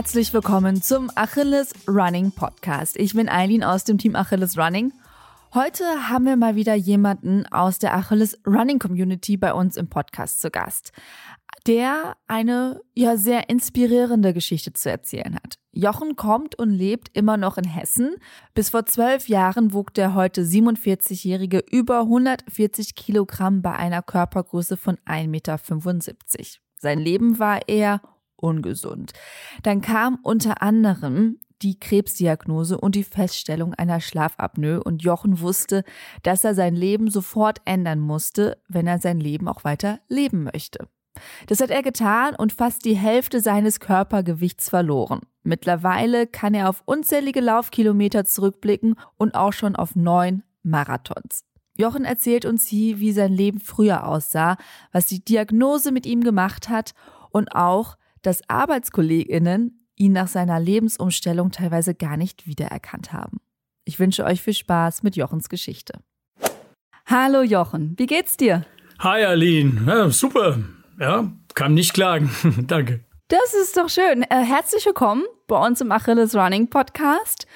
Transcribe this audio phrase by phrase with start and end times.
[0.00, 2.96] Herzlich willkommen zum Achilles Running Podcast.
[2.96, 4.94] Ich bin Eileen aus dem Team Achilles Running.
[5.52, 10.40] Heute haben wir mal wieder jemanden aus der Achilles Running Community bei uns im Podcast
[10.40, 10.92] zu Gast,
[11.66, 15.58] der eine ja sehr inspirierende Geschichte zu erzählen hat.
[15.70, 18.16] Jochen kommt und lebt immer noch in Hessen.
[18.54, 24.96] Bis vor zwölf Jahren wog der heute 47-Jährige über 140 Kilogramm bei einer Körpergröße von
[25.04, 25.60] 1,75 Meter.
[26.78, 28.00] Sein Leben war eher
[28.40, 29.12] ungesund.
[29.62, 35.84] Dann kam unter anderem die Krebsdiagnose und die Feststellung einer Schlafapnoe und Jochen wusste,
[36.22, 40.88] dass er sein Leben sofort ändern musste, wenn er sein Leben auch weiter leben möchte.
[41.48, 45.20] Das hat er getan und fast die Hälfte seines Körpergewichts verloren.
[45.42, 51.44] Mittlerweile kann er auf unzählige Laufkilometer zurückblicken und auch schon auf neun Marathons.
[51.76, 54.56] Jochen erzählt uns hier, wie sein Leben früher aussah,
[54.92, 56.92] was die Diagnose mit ihm gemacht hat
[57.30, 63.40] und auch, dass ArbeitskollegInnen ihn nach seiner Lebensumstellung teilweise gar nicht wiedererkannt haben.
[63.84, 66.00] Ich wünsche euch viel Spaß mit Jochens Geschichte.
[67.06, 68.64] Hallo Jochen, wie geht's dir?
[69.00, 70.58] Hi Aline, ja, super.
[70.98, 72.30] Ja, kann nicht klagen.
[72.66, 73.00] Danke.
[73.28, 74.22] Das ist doch schön.
[74.24, 77.46] Äh, herzlich willkommen bei uns im Achilles Running Podcast.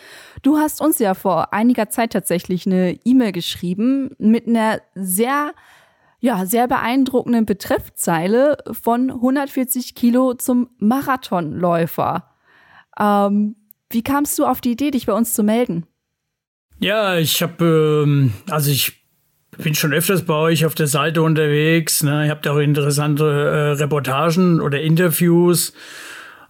[0.42, 5.52] Du hast uns ja vor einiger Zeit tatsächlich eine E-Mail geschrieben mit einer sehr
[6.24, 12.30] ja, sehr beeindruckenden Betreffzeile von 140 Kilo zum Marathonläufer.
[12.98, 13.56] Ähm,
[13.90, 15.84] wie kamst du auf die Idee, dich bei uns zu melden?
[16.78, 19.04] Ja, ich habe, ähm, also ich
[19.58, 22.02] bin schon öfters bei euch auf der Seite unterwegs.
[22.02, 22.24] Ne?
[22.24, 25.74] Ihr habt auch interessante äh, Reportagen oder Interviews.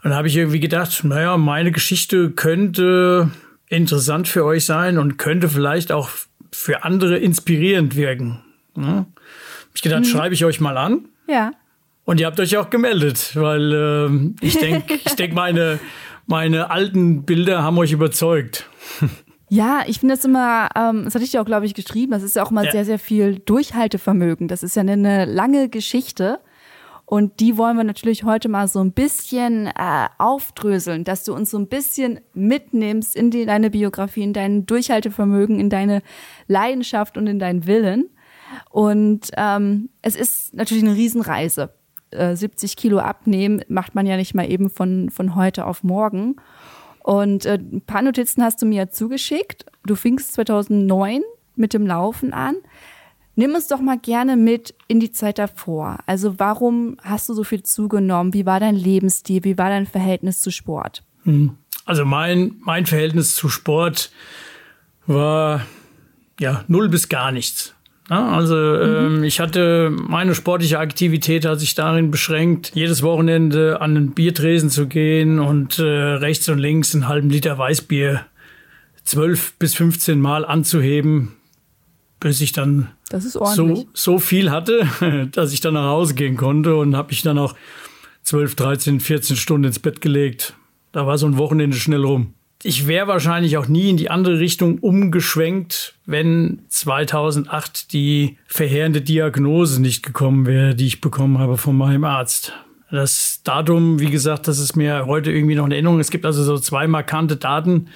[0.04, 3.28] Und da habe ich irgendwie gedacht, naja, meine Geschichte könnte
[3.66, 6.10] interessant für euch sein und könnte vielleicht auch
[6.52, 8.40] für andere inspirierend wirken.
[8.76, 9.06] Ne?
[9.74, 10.06] Ich gedacht, mhm.
[10.06, 11.08] schreibe ich euch mal an.
[11.28, 11.52] Ja.
[12.04, 15.78] Und ihr habt euch auch gemeldet, weil äh, ich denke, ich denk, meine,
[16.26, 18.68] meine alten Bilder haben euch überzeugt.
[19.50, 22.24] Ja, ich finde das immer, ähm, das hatte ich dir auch, glaube ich, geschrieben, das
[22.24, 22.72] ist ja auch mal ja.
[22.72, 24.48] sehr, sehr viel Durchhaltevermögen.
[24.48, 26.40] Das ist ja eine lange Geschichte.
[27.06, 31.50] Und die wollen wir natürlich heute mal so ein bisschen äh, aufdröseln, dass du uns
[31.50, 36.02] so ein bisschen mitnimmst in die, deine Biografie, in dein Durchhaltevermögen, in deine
[36.48, 38.08] Leidenschaft und in deinen Willen.
[38.70, 41.74] Und ähm, es ist natürlich eine Riesenreise.
[42.10, 46.36] Äh, 70 Kilo abnehmen macht man ja nicht mal eben von, von heute auf morgen.
[47.02, 49.66] Und äh, ein paar Notizen hast du mir zugeschickt.
[49.84, 51.22] Du fingst 2009
[51.56, 52.56] mit dem Laufen an.
[53.36, 55.98] Nimm uns doch mal gerne mit in die Zeit davor.
[56.06, 58.32] Also warum hast du so viel zugenommen?
[58.32, 59.42] Wie war dein Lebensstil?
[59.44, 61.02] Wie war dein Verhältnis zu Sport?
[61.24, 61.58] Hm.
[61.84, 64.10] Also mein, mein Verhältnis zu Sport
[65.06, 65.66] war
[66.40, 67.73] ja null bis gar nichts.
[68.10, 69.16] Ja, also mhm.
[69.16, 74.68] ähm, ich hatte meine sportliche Aktivität hat sich darin beschränkt, jedes Wochenende an den Biertresen
[74.68, 78.26] zu gehen und äh, rechts und links einen halben Liter Weißbier
[79.04, 81.32] zwölf bis 15 Mal anzuheben,
[82.20, 86.96] bis ich dann so, so viel hatte, dass ich dann nach Hause gehen konnte und
[86.96, 87.54] habe ich dann auch
[88.22, 90.54] 12, 13, 14 Stunden ins Bett gelegt.
[90.92, 94.38] Da war so ein Wochenende schnell rum ich wäre wahrscheinlich auch nie in die andere
[94.38, 101.76] Richtung umgeschwenkt, wenn 2008 die verheerende Diagnose nicht gekommen wäre, die ich bekommen habe von
[101.76, 102.52] meinem Arzt.
[102.90, 106.00] Das Datum, wie gesagt, das ist mir heute irgendwie noch in Erinnerung.
[106.00, 107.88] Es gibt also so zwei markante Daten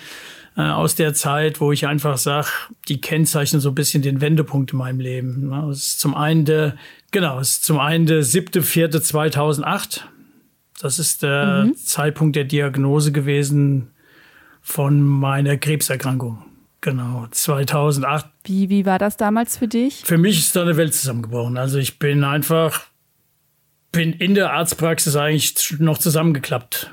[0.57, 2.49] äh, aus der Zeit, wo ich einfach sage,
[2.89, 5.49] die kennzeichnen so ein bisschen den Wendepunkt in meinem Leben.
[5.49, 5.65] Ne?
[5.69, 6.75] Das ist zum einen der,
[7.13, 10.09] genau, es ist zum einen der siebte, vierte 2008.
[10.81, 11.77] Das ist der mhm.
[11.77, 13.93] Zeitpunkt der Diagnose gewesen,
[14.69, 16.45] von meiner Krebserkrankung.
[16.83, 18.27] Genau, 2008.
[18.45, 20.03] Wie, wie war das damals für dich?
[20.05, 21.56] Für mich ist da eine Welt zusammengebrochen.
[21.56, 22.83] Also ich bin einfach,
[23.93, 26.93] bin in der Arztpraxis eigentlich noch zusammengeklappt.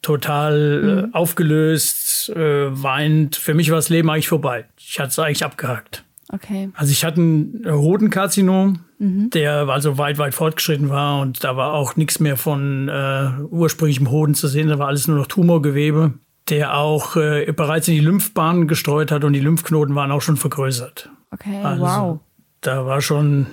[0.00, 0.98] Total äh, mhm.
[0.98, 3.36] äh, aufgelöst, äh, weint.
[3.36, 4.64] Für mich war das Leben eigentlich vorbei.
[4.78, 6.02] Ich hatte es eigentlich abgehakt.
[6.32, 6.70] Okay.
[6.74, 9.30] Also ich hatte ein Hodenkarzinom, mhm.
[9.30, 14.10] der also weit, weit fortgeschritten war und da war auch nichts mehr von äh, ursprünglichem
[14.10, 14.68] Hoden zu sehen.
[14.68, 16.14] Da war alles nur noch Tumorgewebe
[16.48, 20.36] der auch äh, bereits in die Lymphbahn gestreut hat und die Lymphknoten waren auch schon
[20.36, 21.10] vergrößert.
[21.32, 22.20] Okay, also, wow.
[22.60, 23.46] Da war schon,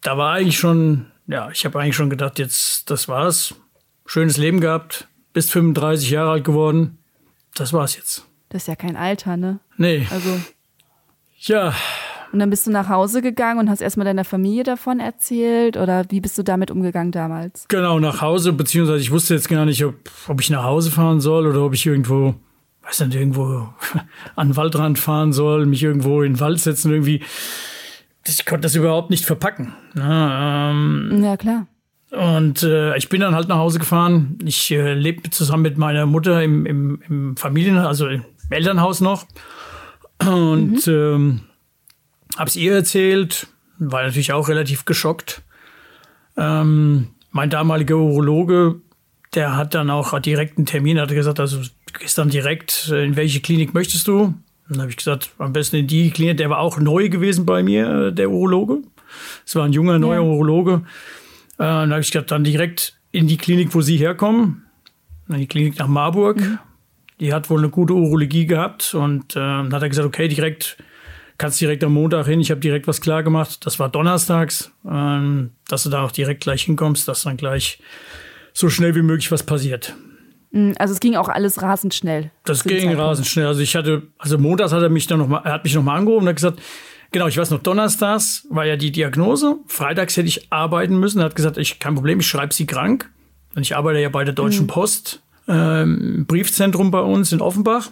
[0.00, 3.54] da war eigentlich schon, ja, ich habe eigentlich schon gedacht, jetzt, das war's.
[4.06, 6.98] Schönes Leben gehabt, bis 35 Jahre alt geworden.
[7.54, 8.26] Das war's jetzt.
[8.50, 9.60] Das ist ja kein Alter, ne?
[9.76, 10.06] Nee.
[10.10, 10.40] Also.
[11.38, 11.74] Ja,
[12.34, 16.04] und dann bist du nach Hause gegangen und hast erstmal deiner Familie davon erzählt oder
[16.08, 17.66] wie bist du damit umgegangen damals?
[17.68, 19.94] Genau, nach Hause, beziehungsweise ich wusste jetzt gar nicht, ob,
[20.26, 22.34] ob ich nach Hause fahren soll oder ob ich irgendwo,
[22.82, 23.68] weiß nicht, irgendwo
[24.34, 27.22] an den Waldrand fahren soll, mich irgendwo in den Wald setzen, irgendwie.
[28.26, 29.72] Ich konnte das überhaupt nicht verpacken.
[29.94, 31.10] Na, ne?
[31.12, 31.68] ähm, ja, klar.
[32.10, 34.40] Und äh, ich bin dann halt nach Hause gefahren.
[34.44, 39.24] Ich äh, lebe zusammen mit meiner Mutter im, im, im Familien, also im Elternhaus noch.
[40.18, 40.92] Und mhm.
[40.92, 41.40] ähm,
[42.36, 43.46] habe es ihr erzählt,
[43.78, 45.42] war natürlich auch relativ geschockt.
[46.36, 48.76] Ähm, mein damaliger Urologe,
[49.34, 51.60] der hat dann auch direkt einen Termin, hat gesagt, also
[51.98, 54.34] gehst dann direkt, äh, in welche Klinik möchtest du?
[54.68, 56.38] Dann habe ich gesagt, am besten in die Klinik.
[56.38, 58.78] Der war auch neu gewesen bei mir, äh, der Urologe.
[59.44, 60.28] Es war ein junger, neuer ja.
[60.28, 60.82] Urologe.
[61.58, 64.64] Äh, dann habe ich gesagt, dann direkt in die Klinik, wo Sie herkommen.
[65.28, 66.40] In die Klinik nach Marburg.
[66.40, 66.58] Mhm.
[67.20, 68.94] Die hat wohl eine gute Urologie gehabt.
[68.94, 70.78] Und äh, dann hat er gesagt, okay, direkt
[71.38, 72.40] kannst direkt am Montag hin.
[72.40, 73.66] Ich habe direkt was klar gemacht.
[73.66, 77.80] Das war donnerstags, ähm, dass du da auch direkt gleich hinkommst, dass dann gleich
[78.52, 79.94] so schnell wie möglich was passiert.
[80.52, 82.30] Mhm, also es ging auch alles rasend schnell.
[82.44, 83.46] Das ging rasend schnell.
[83.46, 85.82] Also ich hatte, also montags hat er mich dann noch mal, er hat mich noch
[85.82, 86.62] mal angerufen und hat gesagt,
[87.10, 89.56] genau, ich weiß noch, donnerstags war ja die Diagnose.
[89.66, 91.18] Freitags hätte ich arbeiten müssen.
[91.18, 93.10] Er hat gesagt, ich kein Problem, ich schreibe sie krank.
[93.56, 94.68] Und ich arbeite ja bei der Deutschen mhm.
[94.68, 97.90] Post, ähm, Briefzentrum bei uns in Offenbach.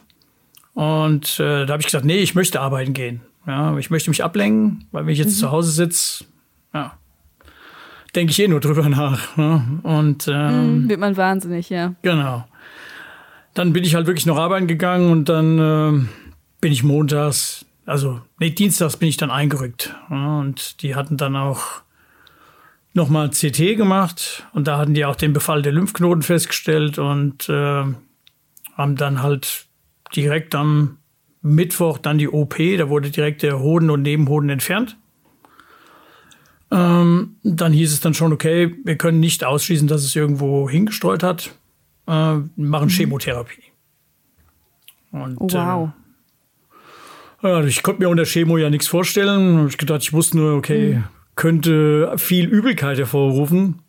[0.75, 3.21] Und äh, da habe ich gesagt, nee, ich möchte arbeiten gehen.
[3.47, 5.41] Ja, ich möchte mich ablenken, weil wenn ich jetzt mhm.
[5.41, 6.25] zu Hause sitze,
[6.73, 6.97] ja,
[8.15, 9.37] denke ich eh nur drüber nach.
[9.37, 9.81] Ne?
[9.83, 11.95] Und ähm, mhm, wird man wahnsinnig, ja.
[12.03, 12.47] Genau.
[13.55, 16.07] Dann bin ich halt wirklich noch arbeiten gegangen und dann äh,
[16.61, 19.95] bin ich montags, also nee, dienstags bin ich dann eingerückt.
[20.11, 21.83] Ja, und die hatten dann auch
[22.95, 27.85] nochmal CT gemacht und da hatten die auch den Befall der Lymphknoten festgestellt und äh,
[28.77, 29.67] haben dann halt
[30.15, 30.99] direkt am
[31.43, 34.97] Mittwoch dann die OP, da wurde direkt der Hoden und Nebenhoden entfernt.
[36.71, 41.23] Ähm, dann hieß es dann schon, okay, wir können nicht ausschließen, dass es irgendwo hingestreut
[41.23, 41.55] hat.
[42.07, 42.89] Äh, machen mhm.
[42.89, 43.63] Chemotherapie.
[45.11, 45.91] Und, oh, wow.
[47.43, 49.69] Äh, ja, ich konnte mir unter Chemo ja nichts vorstellen.
[49.69, 51.05] Ich gedacht, ich wusste nur, okay, mhm.
[51.35, 53.81] könnte viel Übelkeit hervorrufen.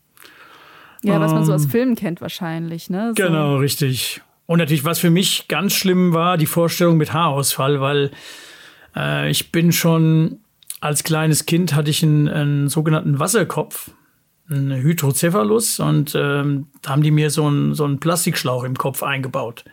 [1.04, 3.14] Ja, was man so aus ähm, Filmen kennt wahrscheinlich, ne?
[3.16, 3.24] So.
[3.24, 4.22] Genau, richtig.
[4.46, 8.12] Und natürlich, was für mich ganz schlimm war, die Vorstellung mit Haarausfall, weil
[8.96, 10.40] äh, ich bin schon
[10.84, 13.92] als kleines Kind hatte ich einen, einen sogenannten Wasserkopf,
[14.50, 19.02] einen Hydrocephalus, und ähm, da haben die mir so einen, so einen Plastikschlauch im Kopf
[19.02, 19.64] eingebaut.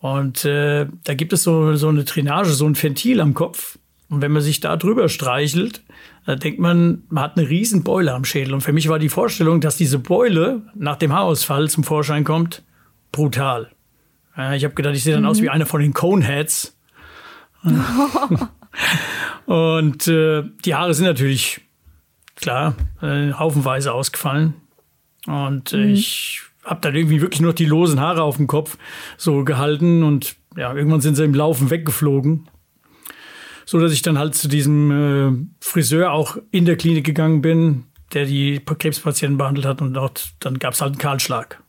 [0.00, 3.78] Und äh, da gibt es so, so eine Drainage, so ein Ventil am Kopf.
[4.10, 5.82] Und wenn man sich da drüber streichelt,
[6.26, 8.52] da denkt man, man hat eine riesen Beule am Schädel.
[8.52, 12.62] Und für mich war die Vorstellung, dass diese Beule nach dem Haarausfall zum Vorschein kommt,
[13.12, 13.70] brutal.
[14.38, 15.28] Ja, ich habe gedacht, ich sehe dann mhm.
[15.28, 16.76] aus wie einer von den Coneheads.
[19.46, 21.60] und äh, die Haare sind natürlich,
[22.36, 24.54] klar, äh, haufenweise ausgefallen.
[25.26, 25.88] Und mhm.
[25.88, 28.78] ich habe dann irgendwie wirklich nur die losen Haare auf dem Kopf
[29.16, 32.48] so gehalten und ja, irgendwann sind sie im Laufen weggeflogen.
[33.64, 37.84] So dass ich dann halt zu diesem äh, Friseur auch in der Klinik gegangen bin,
[38.14, 41.60] der die Krebspatienten behandelt hat und dort dann gab es halt einen Kahlschlag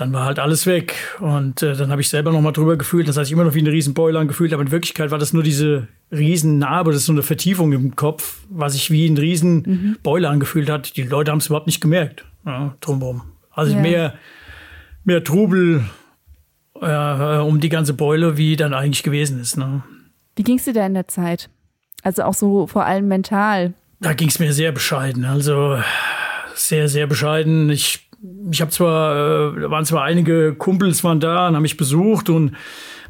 [0.00, 0.94] dann war halt alles weg.
[1.20, 3.06] Und äh, dann habe ich selber noch mal drüber gefühlt.
[3.06, 4.54] Das heißt, ich immer noch wie eine riesen Beule angefühlt.
[4.54, 7.94] Aber in Wirklichkeit war das nur diese riesen Narbe, das ist so eine Vertiefung im
[7.96, 9.96] Kopf, was sich wie ein riesen mhm.
[10.02, 10.96] Beule angefühlt hat.
[10.96, 12.24] Die Leute haben es überhaupt nicht gemerkt.
[12.46, 13.22] Ja, drumherum.
[13.50, 13.80] Also ja.
[13.80, 14.14] mehr,
[15.04, 15.84] mehr Trubel
[16.80, 19.58] äh, um die ganze Beule, wie dann eigentlich gewesen ist.
[19.58, 19.82] Ne?
[20.34, 21.50] Wie ging es dir da in der Zeit?
[22.02, 23.74] Also auch so vor allem mental?
[24.00, 25.26] Da ging es mir sehr bescheiden.
[25.26, 25.78] Also
[26.54, 27.68] sehr, sehr bescheiden.
[27.68, 28.09] Ich
[28.50, 32.54] ich habe zwar, äh, waren zwar einige Kumpels waren da und haben mich besucht und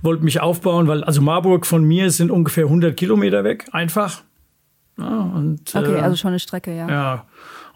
[0.02, 4.22] wollten mich aufbauen, weil also Marburg von mir sind ungefähr 100 Kilometer weg, einfach.
[4.98, 6.88] Ja, und, okay, äh, also schon eine Strecke, ja.
[6.88, 7.26] Ja,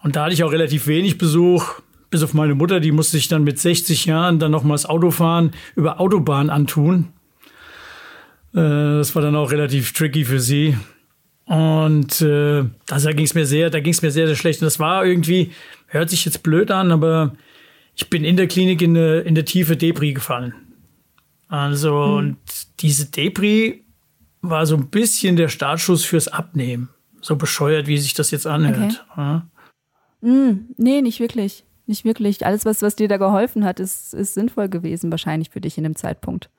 [0.02, 3.28] und da hatte ich auch relativ wenig Besuch, bis auf meine Mutter, die musste sich
[3.28, 7.08] dann mit 60 Jahren dann nochmals Autofahren über Autobahn antun.
[8.54, 8.60] Äh,
[8.98, 10.76] das war dann auch relativ tricky für sie.
[11.46, 14.62] Und äh, also da ging es mir sehr, da ging es mir sehr, sehr schlecht.
[14.62, 15.50] Und das war irgendwie,
[15.94, 17.34] hört sich jetzt blöd an, aber
[17.94, 20.54] ich bin in der Klinik in eine, in eine tiefe Debris gefallen.
[21.48, 22.16] Also, mhm.
[22.16, 22.36] und
[22.80, 23.74] diese Debris
[24.42, 26.90] war so ein bisschen der Startschuss fürs Abnehmen.
[27.20, 29.06] So bescheuert, wie sich das jetzt anhört.
[29.10, 29.16] Okay.
[29.16, 29.46] Ja?
[30.20, 31.64] Mm, nee, nicht wirklich.
[31.86, 32.44] Nicht wirklich.
[32.44, 35.84] Alles, was, was dir da geholfen hat, ist, ist sinnvoll gewesen, wahrscheinlich für dich in
[35.84, 36.50] dem Zeitpunkt.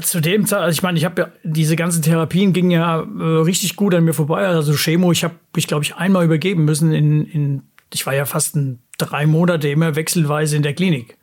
[0.00, 3.22] Zu dem Zeit, also ich meine, ich habe ja, diese ganzen Therapien gingen ja äh,
[3.42, 4.46] richtig gut an mir vorbei.
[4.46, 8.24] Also Chemo, ich habe mich, glaube ich, einmal übergeben müssen in, in, ich war ja
[8.24, 11.18] fast ein, drei Monate immer wechselweise in der Klinik.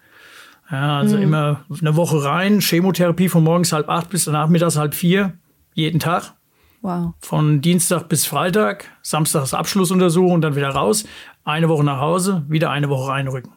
[0.70, 1.24] Ja, also mhm.
[1.24, 5.34] immer eine Woche rein, Chemotherapie von morgens halb acht bis nachmittags halb vier,
[5.74, 6.34] jeden Tag.
[6.82, 7.13] Wow.
[7.20, 11.06] Von Dienstag bis Freitag, Samstags Abschlussuntersuchung und dann wieder raus.
[11.44, 13.51] Eine Woche nach Hause, wieder eine Woche reinrücken.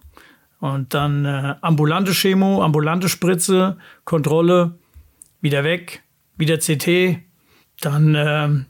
[0.61, 4.79] Und dann äh, ambulante Chemo, ambulante Spritze, Kontrolle,
[5.41, 6.03] wieder weg,
[6.37, 7.21] wieder CT.
[7.81, 8.65] Dann äh,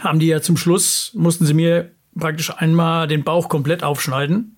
[0.00, 4.57] haben die ja zum Schluss, mussten sie mir praktisch einmal den Bauch komplett aufschneiden.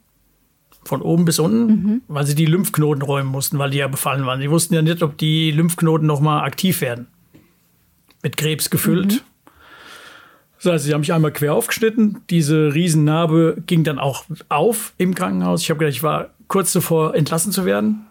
[0.83, 2.03] Von oben bis unten, mhm.
[2.09, 4.41] weil sie die Lymphknoten räumen mussten, weil die ja befallen waren.
[4.41, 7.07] Sie wussten ja nicht, ob die Lymphknoten nochmal aktiv werden.
[8.23, 9.13] Mit Krebs gefüllt.
[9.13, 9.21] Mhm.
[10.63, 12.21] Das heißt, sie haben mich einmal quer aufgeschnitten.
[12.29, 15.63] Diese Riesennarbe ging dann auch auf im Krankenhaus.
[15.63, 18.07] Ich habe gedacht, ich war kurz davor, entlassen zu werden.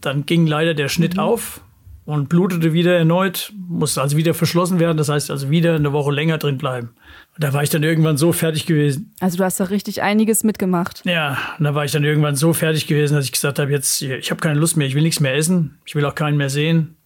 [0.00, 1.20] Dann ging leider der Schnitt mhm.
[1.20, 1.60] auf
[2.06, 4.96] und blutete wieder erneut, musste also wieder verschlossen werden.
[4.96, 6.94] Das heißt also wieder eine Woche länger drin bleiben.
[7.36, 9.12] Da war ich dann irgendwann so fertig gewesen.
[9.20, 11.02] Also du hast da richtig einiges mitgemacht.
[11.04, 14.30] Ja, da war ich dann irgendwann so fertig gewesen, dass ich gesagt habe, jetzt, ich
[14.30, 16.96] habe keine Lust mehr, ich will nichts mehr essen, ich will auch keinen mehr sehen.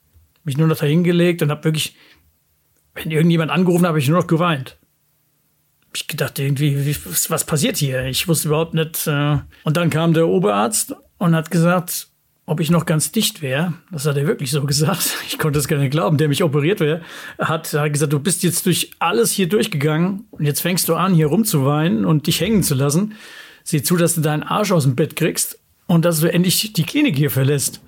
[0.44, 1.96] Mich nur noch dahin gelegt und habe wirklich,
[2.94, 4.76] wenn irgendjemand angerufen hat, habe ich nur noch geweint.
[5.94, 6.96] Ich gedacht, irgendwie, wie,
[7.28, 8.04] was passiert hier?
[8.04, 9.06] Ich wusste überhaupt nicht.
[9.06, 9.38] Äh.
[9.64, 12.09] Und dann kam der Oberarzt und hat gesagt,
[12.50, 13.74] ob ich noch ganz dicht wäre.
[13.92, 15.16] Das hat er wirklich so gesagt.
[15.28, 17.00] Ich konnte es gar nicht glauben, der mich operiert wäre.
[17.38, 21.14] Hat, hat gesagt, du bist jetzt durch alles hier durchgegangen und jetzt fängst du an,
[21.14, 23.14] hier rumzuweinen und dich hängen zu lassen.
[23.62, 26.82] Sieh zu, dass du deinen Arsch aus dem Bett kriegst und dass du endlich die
[26.82, 27.80] Klinik hier verlässt.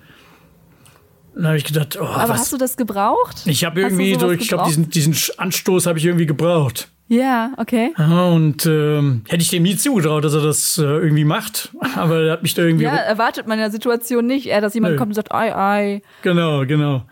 [1.35, 2.41] Dann habe ich gedacht, oh, Aber was?
[2.41, 3.41] hast du das gebraucht?
[3.43, 6.87] Ich habe irgendwie, durch, ich glaube, diesen, diesen Anstoß habe ich irgendwie gebraucht.
[7.13, 7.93] Ja, okay.
[7.97, 11.69] Und ähm, hätte ich dem nie zugetraut, dass er das äh, irgendwie macht.
[11.95, 12.85] Aber er hat mich da irgendwie.
[12.85, 14.97] Ja, erwartet man in der Situation nicht, eher, dass jemand Nö.
[14.97, 16.01] kommt und sagt, ei, ei.
[16.23, 17.05] Genau, genau.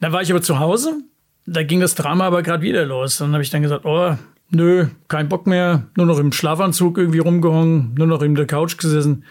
[0.00, 0.98] Dann war ich aber zu Hause.
[1.46, 3.16] Da ging das Drama aber gerade wieder los.
[3.16, 4.14] Dann habe ich dann gesagt, oh,
[4.50, 5.86] nö, kein Bock mehr.
[5.96, 9.24] Nur noch im Schlafanzug irgendwie rumgehangen, nur noch in der Couch gesessen.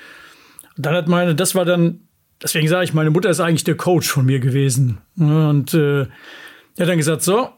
[0.75, 1.99] Und dann hat meine, das war dann,
[2.41, 4.97] deswegen sage ich, meine Mutter ist eigentlich der Coach von mir gewesen.
[5.17, 6.07] Und äh,
[6.77, 7.49] der hat dann gesagt, so,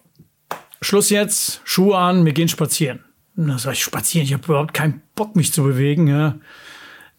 [0.86, 3.00] Schluss jetzt, Schuhe an, wir gehen spazieren.
[3.36, 6.08] Und dann sage ich, spazieren, ich habe überhaupt keinen Bock, mich zu bewegen.
[6.08, 6.36] Ja.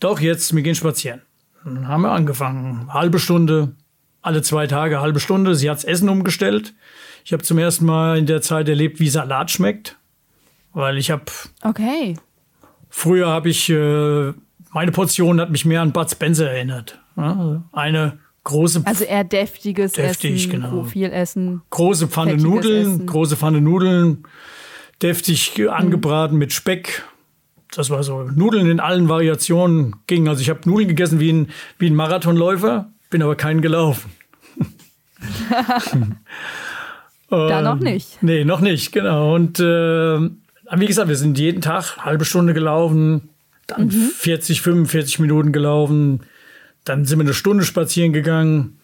[0.00, 1.22] Doch, jetzt, wir gehen spazieren.
[1.64, 2.92] dann haben wir angefangen.
[2.94, 3.74] Halbe Stunde,
[4.22, 5.54] alle zwei Tage, halbe Stunde.
[5.54, 6.74] Sie hat's Essen umgestellt.
[7.24, 9.96] Ich habe zum ersten Mal in der Zeit erlebt, wie Salat schmeckt.
[10.72, 11.24] Weil ich habe.
[11.62, 12.16] Okay.
[12.88, 13.68] Früher habe ich.
[13.68, 14.32] Äh,
[14.70, 17.00] meine Portion hat mich mehr an Bud Spencer erinnert.
[17.16, 18.82] Ja, eine große.
[18.84, 20.84] Also eher deftiges deftig, Essen, genau.
[20.84, 21.62] viel Essen.
[21.70, 23.06] Große Pfanne Nudeln, Essen.
[23.06, 24.24] große Pfanne Nudeln,
[25.02, 25.68] deftig mhm.
[25.68, 27.04] angebraten mit Speck.
[27.74, 28.22] Das war so.
[28.22, 30.28] Nudeln in allen Variationen ging.
[30.28, 31.48] Also ich habe Nudeln gegessen wie ein,
[31.78, 34.10] wie ein Marathonläufer, bin aber keinen gelaufen.
[37.28, 38.22] da noch ähm, nicht.
[38.22, 39.34] Nee, noch nicht, genau.
[39.34, 43.28] Und äh, wie gesagt, wir sind jeden Tag halbe Stunde gelaufen,
[43.66, 44.10] dann mhm.
[44.16, 46.20] 40, 45 Minuten gelaufen,
[46.86, 48.78] dann sind wir eine Stunde spazieren gegangen.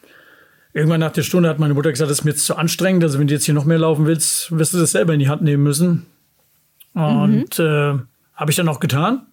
[0.75, 3.05] Irgendwann nach der Stunde hat meine Mutter gesagt, das ist mir jetzt zu anstrengend.
[3.05, 5.29] Also wenn du jetzt hier noch mehr laufen willst, wirst du das selber in die
[5.29, 6.07] Hand nehmen müssen.
[6.95, 7.65] Und mhm.
[7.65, 7.99] äh,
[8.35, 9.27] habe ich dann auch getan.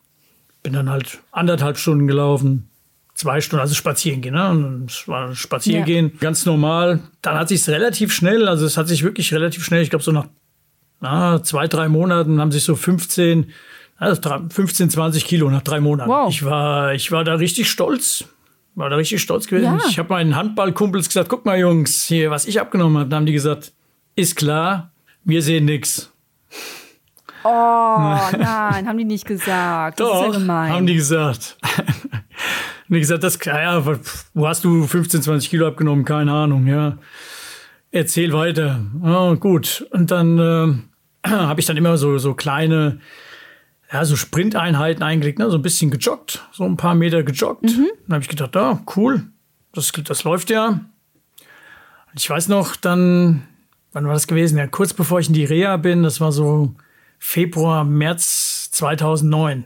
[0.62, 2.70] Bin dann halt anderthalb Stunden gelaufen,
[3.16, 4.36] zwei Stunden, also spazieren gehen.
[4.36, 4.50] Ne?
[4.50, 6.20] Und es war spazieren gehen, ja.
[6.20, 7.00] ganz normal.
[7.22, 10.12] Dann hat sich relativ schnell, also es hat sich wirklich relativ schnell, ich glaube so
[10.12, 10.28] nach
[11.02, 13.52] na, zwei, drei Monaten haben sich so 15,
[13.96, 16.10] also 15, 20 Kilo nach drei Monaten.
[16.10, 16.30] Wow.
[16.30, 18.26] Ich war, ich war da richtig stolz
[18.80, 19.78] war da richtig stolz gewesen.
[19.78, 19.80] Ja.
[19.90, 23.10] Ich habe meinen Handballkumpels gesagt, guck mal Jungs, hier, was ich abgenommen habe.
[23.10, 23.74] Dann haben die gesagt,
[24.16, 24.94] ist klar,
[25.26, 26.14] wir sehen nichts.
[27.44, 30.00] Oh, nein, haben die nicht gesagt.
[30.00, 30.72] Das Doch, ist ja gemein.
[30.72, 31.58] haben die gesagt.
[32.88, 33.84] Und die gesagt, das, ja,
[34.34, 36.06] wo hast du 15, 20 Kilo abgenommen?
[36.06, 36.98] Keine Ahnung, ja.
[37.92, 38.80] Erzähl weiter.
[39.04, 39.86] Oh, gut.
[39.92, 40.40] Und dann
[41.24, 43.00] äh, habe ich dann immer so, so kleine
[43.92, 45.50] ja, so Sprinteinheiten eingelegt, ne?
[45.50, 47.64] so ein bisschen gejoggt, so ein paar Meter gejoggt.
[47.64, 47.88] Mhm.
[48.08, 49.28] Dann habe ich gedacht, ja, ah, cool,
[49.74, 50.82] das, das läuft ja.
[52.16, 53.44] Ich weiß noch, dann,
[53.92, 54.58] wann war das gewesen?
[54.58, 56.76] Ja, kurz bevor ich in die Reha bin, das war so
[57.18, 59.66] Februar, März 2009.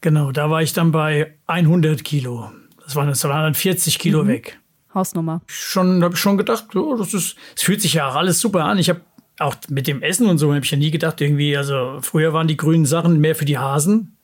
[0.00, 2.50] Genau, da war ich dann bei 100 Kilo.
[2.84, 4.28] Das waren, das waren dann 40 Kilo mhm.
[4.28, 4.60] weg.
[4.94, 5.42] Hausnummer.
[5.46, 8.64] Schon, habe ich schon gedacht, oh, das ist, es fühlt sich ja auch alles super
[8.64, 8.78] an.
[8.78, 9.00] Ich habe
[9.38, 12.48] auch mit dem Essen und so habe ich ja nie gedacht, irgendwie, also früher waren
[12.48, 14.16] die grünen Sachen mehr für die Hasen,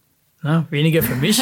[0.43, 1.41] ne, weniger für mich.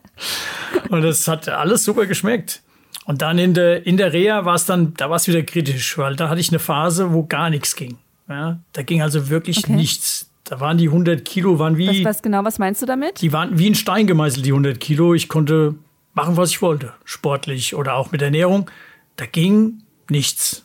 [0.90, 2.62] und das hat alles super geschmeckt.
[3.06, 5.98] Und dann in der, in der Reha war es dann, da war es wieder kritisch,
[5.98, 7.98] weil da hatte ich eine Phase, wo gar nichts ging.
[8.28, 9.74] Ja, da ging also wirklich okay.
[9.74, 10.30] nichts.
[10.44, 12.04] Da waren die 100 Kilo, waren wie.
[12.04, 13.20] Was, was genau, was meinst du damit?
[13.20, 15.14] Die waren wie ein Stein gemeißelt, die 100 Kilo.
[15.14, 15.74] Ich konnte
[16.14, 16.92] machen, was ich wollte.
[17.04, 18.70] Sportlich oder auch mit Ernährung.
[19.16, 20.64] Da ging nichts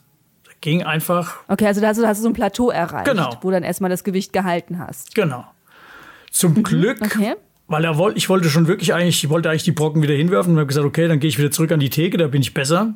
[0.61, 1.37] ging einfach.
[1.47, 3.35] Okay, also da hast du, hast du so ein Plateau erreicht, genau.
[3.41, 5.15] wo dann erstmal das Gewicht gehalten hast.
[5.15, 5.45] Genau.
[6.31, 6.63] Zum mhm.
[6.63, 7.35] Glück, okay.
[7.67, 10.53] weil er wollte, ich wollte schon wirklich eigentlich, ich wollte eigentlich die Brocken wieder hinwerfen
[10.53, 12.53] und habe gesagt, okay, dann gehe ich wieder zurück an die Theke, da bin ich
[12.53, 12.93] besser.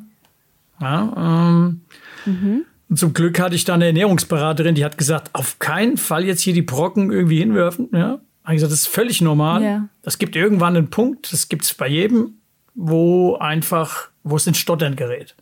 [0.80, 1.80] Ja, ähm,
[2.26, 2.64] mhm.
[2.88, 6.42] Und zum Glück hatte ich da eine Ernährungsberaterin, die hat gesagt, auf keinen Fall jetzt
[6.42, 7.88] hier die Brocken irgendwie hinwerfen.
[7.92, 9.62] Ja, habe gesagt, das ist völlig normal.
[9.62, 9.88] Ja.
[10.02, 12.34] Das gibt irgendwann einen Punkt, das gibt es bei jedem,
[12.74, 15.34] wo einfach, wo es ins Stottern gerät.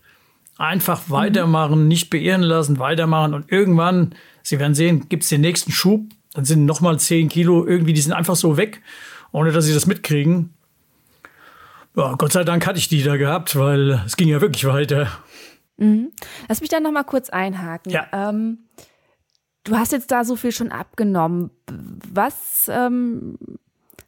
[0.62, 4.14] Einfach weitermachen, nicht beirren lassen, weitermachen und irgendwann,
[4.44, 6.02] Sie werden sehen, gibt es den nächsten Schub,
[6.34, 8.80] dann sind nochmal 10 Kilo irgendwie, die sind einfach so weg,
[9.32, 10.54] ohne dass Sie das mitkriegen.
[11.96, 15.08] Ja, Gott sei Dank hatte ich die da gehabt, weil es ging ja wirklich weiter.
[15.78, 16.12] Mhm.
[16.48, 17.90] Lass mich da noch mal kurz einhaken.
[17.90, 18.06] Ja.
[18.12, 18.58] Ähm,
[19.64, 21.50] du hast jetzt da so viel schon abgenommen.
[22.12, 23.36] Was ähm,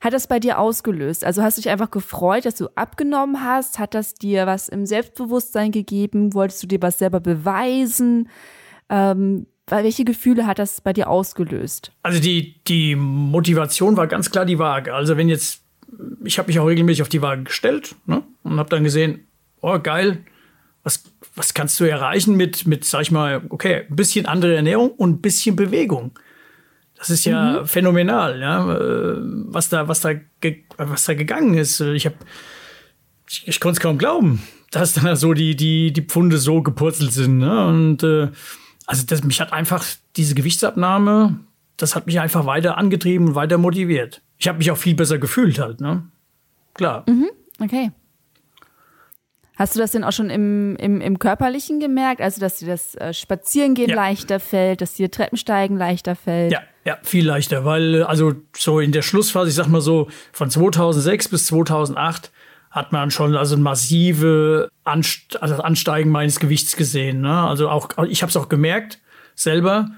[0.00, 1.24] hat das bei dir ausgelöst?
[1.24, 3.78] Also hast du dich einfach gefreut, dass du abgenommen hast?
[3.78, 6.34] Hat das dir was im Selbstbewusstsein gegeben?
[6.34, 8.28] Wolltest du dir was selber beweisen?
[8.88, 11.92] Ähm, welche Gefühle hat das bei dir ausgelöst?
[12.02, 14.92] Also die, die Motivation war ganz klar die Waage.
[14.92, 15.62] Also wenn jetzt,
[16.24, 19.26] ich habe mich auch regelmäßig auf die Waage gestellt ne, und habe dann gesehen,
[19.62, 20.18] oh geil,
[20.82, 21.02] was,
[21.34, 25.10] was kannst du erreichen mit, mit, sag ich mal, okay, ein bisschen andere Ernährung und
[25.10, 26.18] ein bisschen Bewegung.
[27.04, 27.66] Das ist ja mhm.
[27.66, 30.14] phänomenal, ja, äh, was da, was da,
[30.78, 31.78] was da gegangen ist.
[31.82, 32.16] Ich habe,
[33.28, 37.12] ich, ich konnte es kaum glauben, dass da so die, die, die Pfunde so gepurzelt
[37.12, 37.36] sind.
[37.36, 37.66] Ne?
[37.66, 38.28] Und äh,
[38.86, 39.84] also das, mich hat einfach
[40.16, 41.40] diese Gewichtsabnahme,
[41.76, 44.22] das hat mich einfach weiter angetrieben und weiter motiviert.
[44.38, 46.04] Ich habe mich auch viel besser gefühlt halt, ne?
[46.72, 47.04] Klar.
[47.06, 47.28] Mhm,
[47.60, 47.90] okay.
[49.56, 52.20] Hast du das denn auch schon im, im, im Körperlichen gemerkt?
[52.20, 53.96] Also, dass dir das äh, Spazierengehen ja.
[53.96, 56.52] leichter fällt, dass dir Treppensteigen leichter fällt?
[56.52, 60.50] Ja, ja, viel leichter, weil also so in der Schlussphase, ich sag mal so, von
[60.50, 62.32] 2006 bis 2008
[62.70, 67.20] hat man schon also ein massive Anst also Ansteigen meines Gewichts gesehen.
[67.20, 67.32] Ne?
[67.32, 68.98] Also auch, ich habe es auch gemerkt
[69.36, 69.90] selber,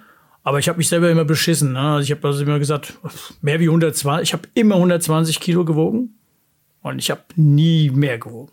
[0.45, 1.73] aber ich habe mich selber immer beschissen.
[1.73, 1.81] Ne?
[1.81, 2.99] Also ich habe also immer gesagt,
[3.41, 6.19] mehr wie 120, ich habe immer 120 Kilo gewogen
[6.83, 8.53] und ich habe nie mehr gewogen.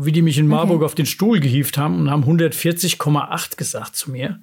[0.00, 0.84] Wie die mich in Marburg okay.
[0.84, 4.38] auf den Stuhl gehievt haben und haben 140,8 gesagt zu mir,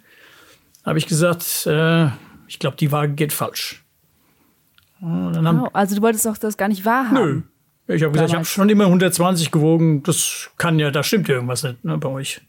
[0.83, 2.07] habe ich gesagt, äh,
[2.47, 3.83] ich glaube, die Waage geht falsch.
[5.01, 7.49] Oh, also du wolltest doch das gar nicht wahrhaben.
[7.87, 10.03] Nö, ich habe gesagt, ich habe schon immer 120 gewogen.
[10.03, 12.41] Das kann ja, da stimmt ja irgendwas nicht ne, bei euch.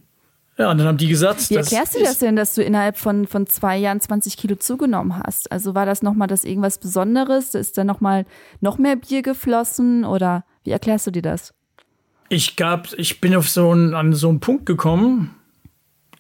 [0.59, 1.51] Ja, und dann haben die gesagt.
[1.51, 5.19] Wie erklärst du das denn, dass du innerhalb von, von zwei Jahren 20 Kilo zugenommen
[5.19, 5.53] hast?
[5.53, 7.55] Also war das nochmal das irgendwas Besonderes?
[7.55, 8.25] Ist da nochmal
[8.61, 11.53] noch mehr Bier geflossen oder wie erklärst du dir das?
[12.29, 15.35] Ich gab, ich bin auf so einen, an so einen Punkt gekommen,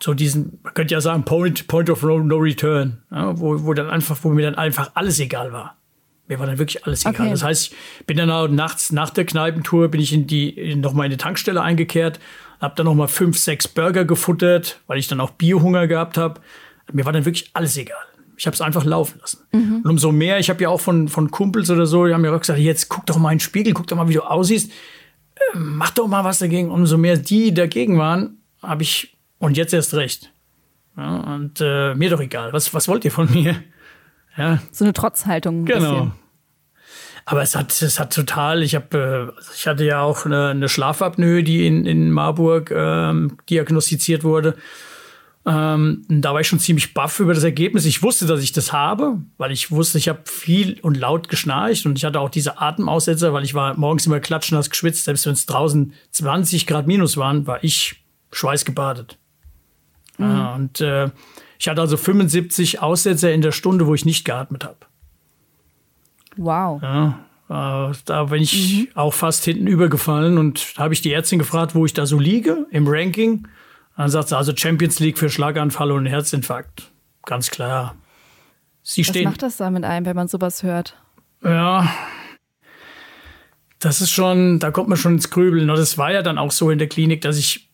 [0.01, 3.75] so diesen, man könnte ja sagen, Point, Point of No, no Return, ja, wo, wo
[3.75, 5.77] dann einfach, wo mir dann einfach alles egal war.
[6.29, 7.15] Mir war dann wirklich alles egal.
[7.15, 7.31] Okay.
[7.31, 10.93] Das heißt, ich bin dann auch nachts nach der Kneipentour bin ich in die noch
[10.93, 12.19] mal in die Tankstelle eingekehrt,
[12.61, 16.41] habe dann noch mal fünf, sechs Burger gefuttert, weil ich dann auch Biohunger gehabt habe.
[16.93, 17.97] Mir war dann wirklich alles egal.
[18.37, 19.39] Ich habe es einfach laufen lassen.
[19.53, 19.81] Mhm.
[19.83, 22.35] Und umso mehr, ich habe ja auch von, von Kumpels oder so, die haben mir
[22.35, 24.71] auch gesagt, jetzt guck doch mal in den Spiegel, guck doch mal, wie du aussiehst.
[25.55, 26.71] Mach doch mal was dagegen.
[26.71, 30.33] umso mehr die dagegen waren, habe ich, und jetzt erst recht.
[30.97, 32.53] Ja, und äh, mir doch egal.
[32.53, 33.57] Was, was wollt ihr von mir?
[34.37, 34.59] Ja.
[34.71, 35.61] So eine Trotzhaltung.
[35.61, 35.93] Ein genau.
[35.93, 36.13] Bisschen.
[37.29, 40.69] Aber es hat, es hat total, ich habe, äh, ich hatte ja auch eine, eine
[40.69, 44.57] Schlafapnoe, die in, in Marburg ähm, diagnostiziert wurde.
[45.49, 47.85] Ähm, da war ich schon ziemlich baff über das Ergebnis.
[47.85, 51.87] Ich wusste, dass ich das habe, weil ich wusste, ich habe viel und laut geschnarcht
[51.87, 55.05] und ich hatte auch diese Atemaussetzer, weil ich war morgens immer klatschnass geschwitzt.
[55.05, 59.19] Selbst wenn es draußen 20 Grad minus waren, war ich schweißgebadet.
[60.19, 60.25] Mhm.
[60.25, 61.11] Äh, und äh,
[61.61, 64.79] ich hatte also 75 Aussetzer in der Stunde, wo ich nicht geatmet habe.
[66.37, 66.83] Wow.
[66.83, 68.89] Ja, äh, da bin ich mhm.
[68.97, 72.67] auch fast hinten übergefallen und habe ich die Ärztin gefragt, wo ich da so liege
[72.73, 73.47] im Ranking.
[73.97, 76.91] Dann sagt sie also Champions League für Schlaganfall und Herzinfarkt.
[77.25, 77.97] Ganz klar.
[78.83, 79.25] Sie Was stehen.
[79.25, 80.97] macht das da mit einem, wenn man sowas hört?
[81.43, 81.89] Ja.
[83.79, 85.69] Das ist schon, da kommt man schon ins Grübeln.
[85.69, 87.71] Und das war ja dann auch so in der Klinik, dass ich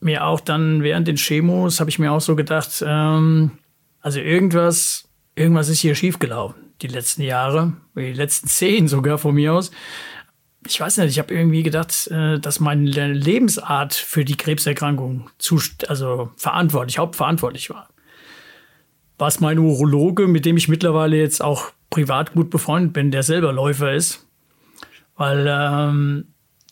[0.00, 3.52] mir auch dann während den Chemos habe ich mir auch so gedacht, ähm,
[4.00, 9.54] also irgendwas, irgendwas ist hier schiefgelaufen die letzten Jahre, die letzten zehn sogar von mir
[9.54, 9.70] aus.
[10.66, 15.60] Ich weiß nicht, ich habe irgendwie gedacht, äh, dass meine Lebensart für die Krebserkrankung zu,
[15.88, 17.88] also verantwortlich, hauptverantwortlich war.
[19.18, 23.52] Es mein Urologe, mit dem ich mittlerweile jetzt auch privat gut befreundet bin, der selber
[23.52, 24.26] Läufer ist.
[25.16, 26.24] Weil ähm,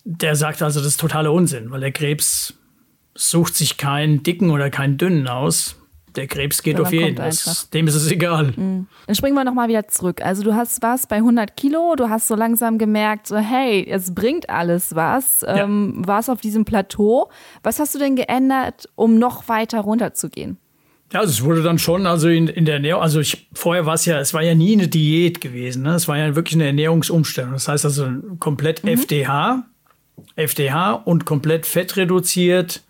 [0.05, 2.55] der sagt also, das ist totaler Unsinn, weil der Krebs
[3.15, 5.80] sucht sich keinen dicken oder keinen dünnen aus.
[6.17, 7.17] Der Krebs geht auf jeden.
[7.17, 8.53] Das, dem ist es egal.
[8.57, 8.87] Mhm.
[9.07, 10.23] Dann springen wir nochmal wieder zurück.
[10.23, 14.15] Also du hast was bei 100 Kilo, du hast so langsam gemerkt, so hey, es
[14.15, 15.43] bringt alles was.
[15.43, 15.65] Ja.
[15.65, 17.31] Ähm, warst auf diesem Plateau.
[17.63, 20.59] Was hast du denn geändert, um noch weiter runterzugehen?
[21.13, 23.95] Ja, also es wurde dann schon, also in, in der Ernährung, also ich, vorher war
[23.95, 25.95] es ja, es war ja nie eine Diät gewesen, ne?
[25.95, 27.53] es war ja wirklich eine Ernährungsumstellung.
[27.53, 28.91] Das heißt also komplett mhm.
[28.91, 29.65] FDH,
[30.37, 32.85] FDH und komplett fett reduziert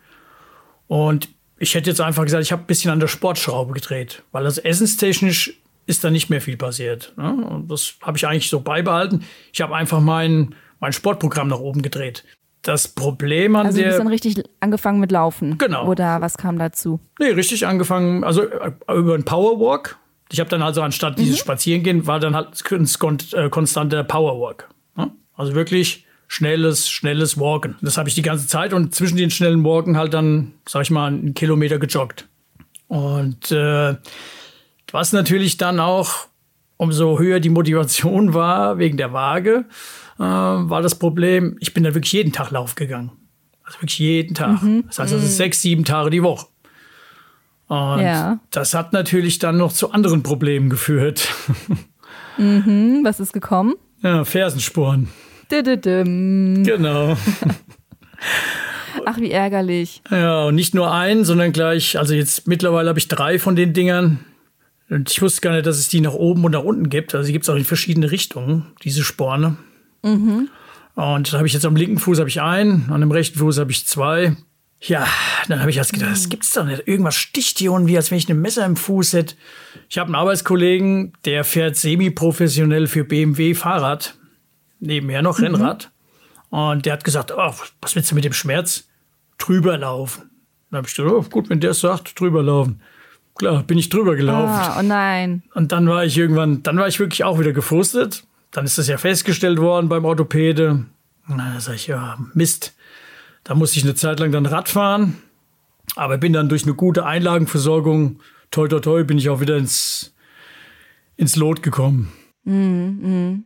[0.87, 1.29] und
[1.61, 4.59] ich hätte jetzt einfach gesagt, ich habe ein bisschen an der Sportschraube gedreht, weil das
[4.59, 7.13] essenstechnisch ist da nicht mehr viel passiert.
[7.17, 7.33] Ne?
[7.33, 9.25] Und das habe ich eigentlich so beibehalten.
[9.53, 12.25] Ich habe einfach mein, mein Sportprogramm nach oben gedreht.
[12.63, 13.87] Das Problem an also der.
[13.87, 15.59] Also du dann richtig angefangen mit Laufen.
[15.59, 15.87] Genau.
[15.87, 16.99] Oder was kam dazu?
[17.19, 19.99] Nee, richtig angefangen, also äh, über einen Powerwalk.
[20.33, 21.41] Ich habe dann also anstatt dieses mhm.
[21.41, 24.69] Spazierengehen, war dann halt ein konstanter Powerwalk.
[24.97, 25.11] Ne?
[25.35, 27.75] Also wirklich schnelles, schnelles Walken.
[27.83, 30.91] Das habe ich die ganze Zeit und zwischen den schnellen Walken halt dann, sag ich
[30.93, 32.29] mal, einen Kilometer gejoggt.
[32.87, 33.97] Und äh,
[34.93, 36.29] was natürlich dann auch,
[36.77, 39.65] umso höher die Motivation war wegen der Waage,
[40.19, 43.11] äh, war das Problem, ich bin da wirklich jeden Tag Lauf gegangen.
[43.65, 44.63] Also wirklich jeden Tag.
[44.63, 44.85] Mhm.
[44.87, 45.31] Das heißt, also mhm.
[45.31, 46.47] sechs, sieben Tage die Woche.
[47.67, 48.39] Und ja.
[48.53, 51.29] das hat natürlich dann noch zu anderen Problemen geführt.
[52.39, 53.01] Mhm.
[53.05, 53.75] Was ist gekommen?
[54.03, 55.11] Ja, Fersensporen.
[56.65, 57.17] Genau.
[59.05, 60.03] Ach, wie ärgerlich.
[60.11, 63.73] Ja, und nicht nur ein, sondern gleich, also jetzt mittlerweile habe ich drei von den
[63.73, 64.21] Dingern.
[64.89, 67.15] Und ich wusste gar nicht, dass es die nach oben und nach unten gibt.
[67.15, 69.57] Also die gibt es auch in verschiedene Richtungen, diese Sporne.
[70.03, 70.49] Mhm.
[70.97, 73.59] Und da habe ich jetzt am linken Fuß habe ich einen, an dem rechten Fuß
[73.59, 74.37] habe ich zwei.
[74.83, 75.07] Ja,
[75.49, 76.89] dann habe ich erst gedacht, das gibt's doch nicht.
[76.89, 79.35] Irgendwas sticht hier und wie, als wenn ich ein Messer im Fuß hätte.
[79.89, 84.15] Ich habe einen Arbeitskollegen, der fährt semi-professionell für BMW Fahrrad.
[84.81, 85.45] Nebenher noch mhm.
[85.45, 85.91] Rennrad.
[86.51, 88.89] Und der hat gesagt, oh, was willst du mit dem Schmerz?
[89.39, 90.31] Drüber laufen.
[90.71, 92.81] Dann habe ich gedacht, oh, gut, wenn der es sagt, drüber laufen.
[93.37, 94.53] Klar, bin ich drüber gelaufen.
[94.53, 95.43] Ah, oh nein.
[95.55, 98.25] Und dann war ich irgendwann, dann war ich wirklich auch wieder gefrustet.
[98.51, 100.85] Dann ist das ja festgestellt worden beim Orthopäde.
[101.29, 102.75] Dann sage ich, ja, Mist.
[103.45, 105.17] Da musste ich eine Zeit lang dann Rad fahren.
[105.97, 110.15] Aber bin dann durch eine gute Einlagenversorgung, toi toi toi, bin ich auch wieder ins,
[111.17, 112.13] ins Lot gekommen.
[112.45, 113.45] Mm,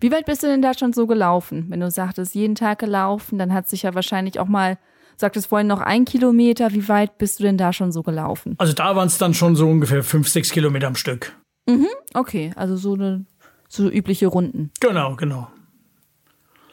[0.00, 1.66] Wie weit bist du denn da schon so gelaufen?
[1.68, 4.78] Wenn du sagtest, jeden Tag gelaufen, dann hat sich ja wahrscheinlich auch mal,
[5.16, 6.72] sagtest vorhin noch ein Kilometer.
[6.72, 8.54] Wie weit bist du denn da schon so gelaufen?
[8.58, 11.36] Also da waren es dann schon so ungefähr fünf, sechs Kilometer am Stück.
[11.66, 13.24] Mhm, okay, also so eine
[13.68, 14.70] so übliche Runden.
[14.80, 15.50] Genau, genau.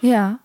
[0.02, 0.40] Ja.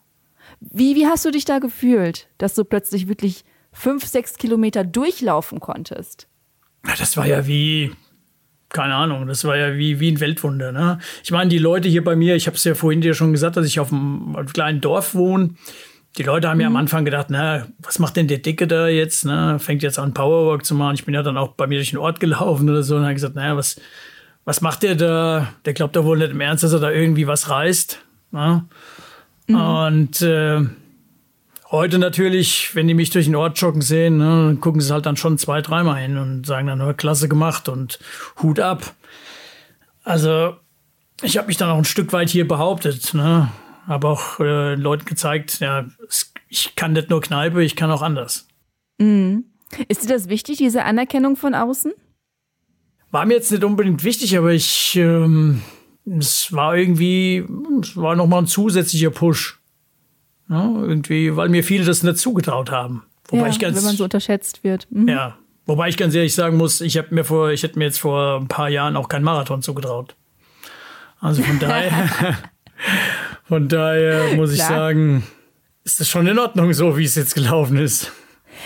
[0.61, 5.61] Wie, wie hast du dich da gefühlt, dass du plötzlich wirklich fünf, sechs Kilometer durchlaufen
[5.61, 6.29] konntest?
[6.99, 7.93] Das war ja wie,
[8.69, 10.73] keine Ahnung, das war ja wie, wie ein Weltwunder.
[10.73, 10.99] Ne?
[11.23, 13.57] Ich meine, die Leute hier bei mir, ich habe es ja vorhin dir schon gesagt,
[13.57, 15.51] dass ich auf einem, kleinen Dorf wohne.
[16.19, 16.63] Die Leute haben mhm.
[16.63, 16.77] ja am.
[16.77, 19.25] Anfang gedacht, na, was macht denn der Dicke da jetzt?
[19.25, 19.59] Ne?
[19.59, 20.95] Fängt jetzt an, Powerwork zu machen.
[20.95, 23.15] Ich bin ja dann auch bei mir durch den Ort gelaufen oder so und habe
[23.15, 23.81] gesagt, naja, was,
[24.45, 25.49] was macht der da?
[25.65, 28.01] Der glaubt doch wohl nicht im Ernst, dass er da irgendwie was reißt.
[28.33, 28.65] Ne?
[29.47, 29.55] Mhm.
[29.55, 30.61] Und äh,
[31.77, 35.17] heute natürlich, wenn die mich durch den Ort joggen sehen, ne, gucken sie halt dann
[35.17, 37.99] schon zwei, dreimal hin und sagen dann, nur klasse gemacht und
[38.43, 38.95] Hut ab.
[40.03, 40.57] Also
[41.23, 43.15] ich habe mich dann auch ein Stück weit hier behauptet.
[43.15, 43.51] Ne?
[43.87, 45.87] Habe auch äh, Leuten gezeigt, ja,
[46.49, 48.47] ich kann nicht nur Kneipe, ich kann auch anders.
[48.99, 49.45] Mhm.
[49.89, 51.93] Ist dir das wichtig, diese Anerkennung von außen?
[53.11, 55.63] War mir jetzt nicht unbedingt wichtig, aber ich, ähm,
[56.05, 57.45] es war irgendwie,
[57.81, 59.61] es war nochmal ein zusätzlicher Push.
[60.49, 63.03] Ja, irgendwie, weil mir viele das nicht zugetraut haben.
[63.29, 64.87] Wobei ja, ich ganz, wenn man so unterschätzt wird.
[64.91, 65.09] Mhm.
[65.09, 67.99] Ja, wobei ich ganz ehrlich sagen muss, ich habe mir vor, ich hätte mir jetzt
[67.99, 70.15] vor ein paar Jahren auch keinen Marathon zugetraut.
[71.21, 72.09] Also von daher,
[73.45, 74.69] von daher muss Klar.
[74.69, 75.27] ich sagen,
[75.83, 78.13] ist das schon in Ordnung so, wie es jetzt gelaufen ist.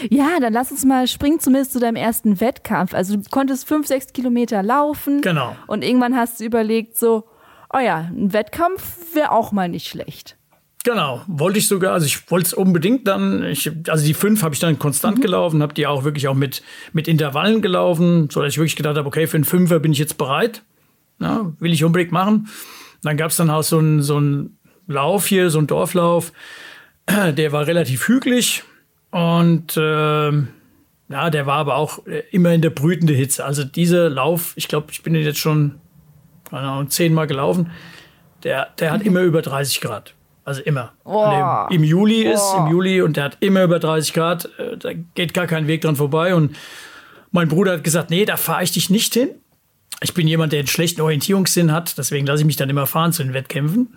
[0.08, 2.94] Ja, dann lass uns mal springen, zumindest zu deinem ersten Wettkampf.
[2.94, 5.20] Also du konntest fünf, sechs Kilometer laufen.
[5.20, 5.56] Genau.
[5.66, 7.24] Und irgendwann hast du überlegt, so,
[7.72, 10.36] oh ja, ein Wettkampf wäre auch mal nicht schlecht.
[10.82, 14.54] Genau, wollte ich sogar, also ich wollte es unbedingt dann, ich, also die fünf habe
[14.54, 15.22] ich dann konstant mhm.
[15.22, 16.62] gelaufen, habe die auch wirklich auch mit,
[16.94, 19.98] mit Intervallen gelaufen, so dass ich wirklich gedacht habe, okay, für einen Fünfer bin ich
[19.98, 20.62] jetzt bereit,
[21.18, 22.48] ja, will ich unbedingt machen.
[23.02, 24.20] Dann gab es dann auch so einen so
[24.86, 26.32] Lauf hier, so einen Dorflauf,
[27.08, 28.64] der war relativ hügelig,
[29.10, 33.44] und äh, ja, der war aber auch äh, immer in der brütende Hitze.
[33.44, 35.80] Also dieser Lauf, ich glaube, ich bin jetzt schon
[36.48, 37.70] keine Ahnung, zehnmal gelaufen.
[38.42, 40.14] Der, der hat immer über 30 Grad.
[40.44, 40.92] Also immer.
[41.04, 41.66] Oh.
[41.70, 42.60] Im Juli ist, oh.
[42.60, 44.48] im Juli und der hat immer über 30 Grad.
[44.58, 46.34] Äh, da geht gar kein Weg dran vorbei.
[46.34, 46.56] Und
[47.30, 49.30] mein Bruder hat gesagt, nee, da fahre ich dich nicht hin.
[50.02, 53.12] Ich bin jemand, der einen schlechten Orientierungssinn hat, deswegen lasse ich mich dann immer fahren
[53.12, 53.88] zu den Wettkämpfen.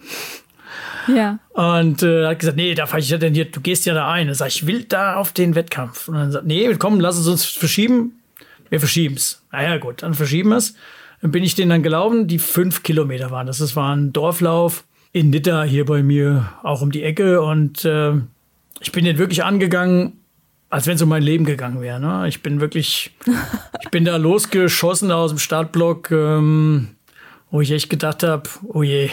[1.07, 1.39] Ja.
[1.53, 4.11] Und äh, hat gesagt, nee, da fahre ich ja denn hier, du gehst ja da
[4.11, 4.27] ein.
[4.27, 6.07] Und sag ich, will da auf den Wettkampf.
[6.07, 8.19] Und dann sagt, nee, komm, lass es uns verschieben.
[8.69, 9.41] Wir verschieben es.
[9.51, 10.75] Naja, gut, dann verschieben wir es.
[11.21, 13.47] Dann bin ich den dann gelaufen, die fünf Kilometer waren.
[13.47, 17.41] Das, das war ein Dorflauf in Nitta hier bei mir, auch um die Ecke.
[17.41, 18.13] Und äh,
[18.81, 20.19] ich bin den wirklich angegangen,
[20.69, 21.99] als wenn es um mein Leben gegangen wäre.
[21.99, 22.27] Ne?
[22.27, 23.11] Ich bin wirklich,
[23.81, 26.89] ich bin da losgeschossen aus dem Startblock, ähm,
[27.51, 29.11] wo ich echt gedacht habe, oh je,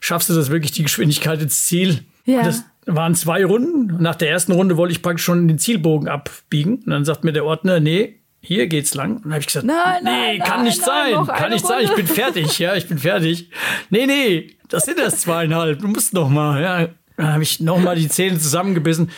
[0.00, 2.00] schaffst du das wirklich, die Geschwindigkeit ins Ziel?
[2.24, 2.42] Ja.
[2.42, 4.02] das waren zwei Runden.
[4.02, 6.76] Nach der ersten Runde wollte ich praktisch schon den Zielbogen abbiegen.
[6.78, 9.16] Und dann sagt mir der Ordner, nee, hier geht's lang.
[9.16, 11.66] Und dann habe ich gesagt, nein, nee, nein, kann nein, nicht sein, kann nicht Runde.
[11.66, 13.50] sein, ich bin fertig, ja, ich bin fertig.
[13.90, 16.88] Nee, nee, das sind erst zweieinhalb, du musst noch mal, ja.
[17.16, 19.10] Dann habe ich noch mal die Zähne zusammengebissen.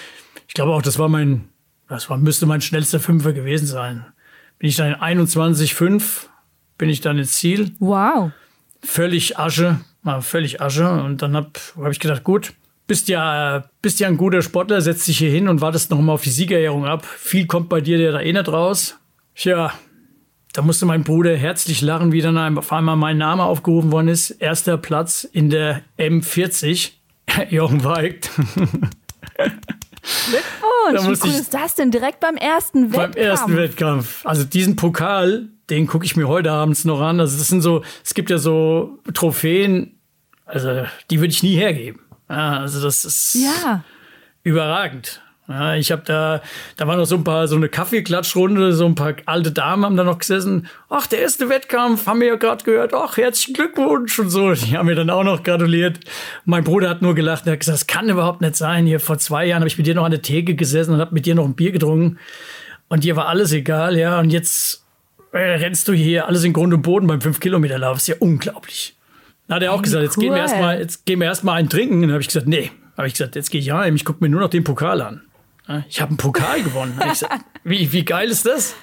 [0.47, 1.49] Ich glaube auch, das war mein,
[1.89, 4.07] das war, müsste mein schnellster Fünfer gewesen sein.
[4.59, 6.27] Bin ich dann in 21,5,
[6.77, 7.75] bin ich dann ins Ziel.
[7.81, 8.31] Wow.
[8.83, 10.89] Völlig Asche, mal völlig Asche.
[10.89, 12.53] Und dann habe hab ich gedacht, gut,
[12.87, 16.13] bist ja, bist ja ein guter Sportler, setzt dich hier hin und wartest noch mal
[16.13, 17.05] auf die Siegerehrung ab.
[17.05, 18.97] Viel kommt bei dir ja da eh nicht raus.
[19.35, 19.73] Tja,
[20.59, 24.31] da musste mein Bruder herzlich lachen, wie dann auf einmal mein Name aufgerufen worden ist.
[24.31, 26.91] Erster Platz in der M40.
[27.51, 28.29] Jochen Weigt.
[30.03, 31.23] Glückwunsch!
[31.23, 31.93] Wie cool ist das denn?
[31.93, 33.15] Direkt beim ersten Wettkampf?
[33.15, 34.27] Beim ersten Wettkampf.
[34.27, 37.21] Also diesen Pokal, den gucke ich mir heute abends noch an.
[37.21, 40.01] Also das sind so, es gibt ja so Trophäen,
[40.45, 42.01] also die würde ich nie hergeben.
[42.27, 43.85] Also das ist ja.
[44.43, 45.23] überragend.
[45.49, 46.43] Ja, ich habe da,
[46.77, 49.97] da war noch so ein paar, so eine Kaffeeklatschrunde, so ein paar alte Damen haben
[49.97, 50.69] da noch gesessen.
[50.91, 52.93] Ach, der erste Wettkampf, haben wir ja gerade gehört.
[52.93, 54.53] Ach, herzlichen Glückwunsch und so.
[54.53, 56.01] Die haben mir dann auch noch gratuliert.
[56.45, 58.87] Mein Bruder hat nur gelacht und hat gesagt, das kann überhaupt nicht sein.
[58.87, 61.15] Hier vor zwei Jahren habe ich mit dir noch an der Theke gesessen und habe
[61.15, 62.19] mit dir noch ein Bier getrunken.
[62.89, 64.21] Und dir war alles egal, ja.
[64.21, 64.85] Und jetzt
[65.33, 67.95] äh, rennst du hier alles in Grund und Boden beim 5-Kilometer-Lauf.
[67.95, 68.97] Das ist ja unglaublich.
[69.47, 70.25] Dann hat er auch gesagt, jetzt cool.
[70.25, 71.95] gehen wir erstmal, jetzt gehen wir erstmal einen trinken.
[71.95, 72.71] Und dann habe ich gesagt, nee.
[72.99, 75.23] Habe ich gesagt, jetzt gehe ich heim, ich gucke mir nur noch den Pokal an.
[75.89, 77.01] Ich habe einen Pokal gewonnen.
[77.13, 77.23] Ich,
[77.65, 78.75] wie, wie geil ist das?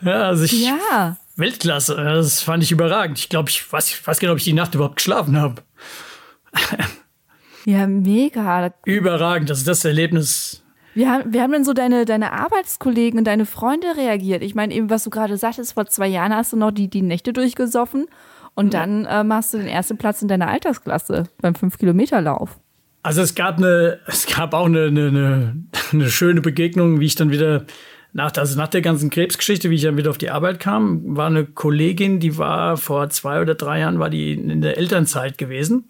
[0.00, 1.16] Ja, also ich, ja.
[1.36, 1.96] Weltklasse.
[1.96, 3.18] Das fand ich überragend.
[3.18, 5.62] Ich glaube, ich weiß, ich weiß gar nicht, ob ich die Nacht überhaupt geschlafen habe.
[7.64, 8.72] Ja, mega.
[8.84, 9.48] Überragend.
[9.48, 10.62] Das ist das Erlebnis.
[10.94, 14.42] Wie haben, wie haben denn so deine, deine Arbeitskollegen und deine Freunde reagiert?
[14.42, 17.02] Ich meine, eben, was du gerade sagtest, vor zwei Jahren hast du noch die, die
[17.02, 18.06] Nächte durchgesoffen
[18.54, 22.58] und dann äh, machst du den ersten Platz in deiner Altersklasse beim 5-Kilometer-Lauf.
[23.02, 25.56] Also es gab eine, es gab auch eine, eine,
[25.92, 27.66] eine schöne Begegnung, wie ich dann wieder
[28.12, 31.26] nach, also nach der ganzen Krebsgeschichte, wie ich dann wieder auf die Arbeit kam, war
[31.26, 35.88] eine Kollegin, die war vor zwei oder drei Jahren, war die in der Elternzeit gewesen,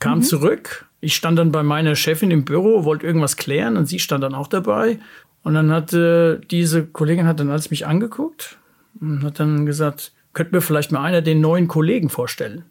[0.00, 0.22] kam mhm.
[0.22, 0.86] zurück.
[1.00, 4.34] Ich stand dann bei meiner Chefin im Büro, wollte irgendwas klären und sie stand dann
[4.34, 4.98] auch dabei.
[5.42, 8.58] Und dann hat äh, diese Kollegin hat dann alles mich angeguckt
[9.00, 12.64] und hat dann gesagt, könnte mir vielleicht mal einer den neuen Kollegen vorstellen.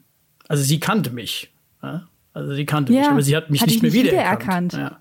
[0.47, 1.53] Also sie kannte mich.
[1.81, 2.07] Ja?
[2.33, 4.73] Also sie kannte ja, mich, aber sie hat mich hat nicht mehr nicht wiedererkannt.
[4.73, 4.99] Ja.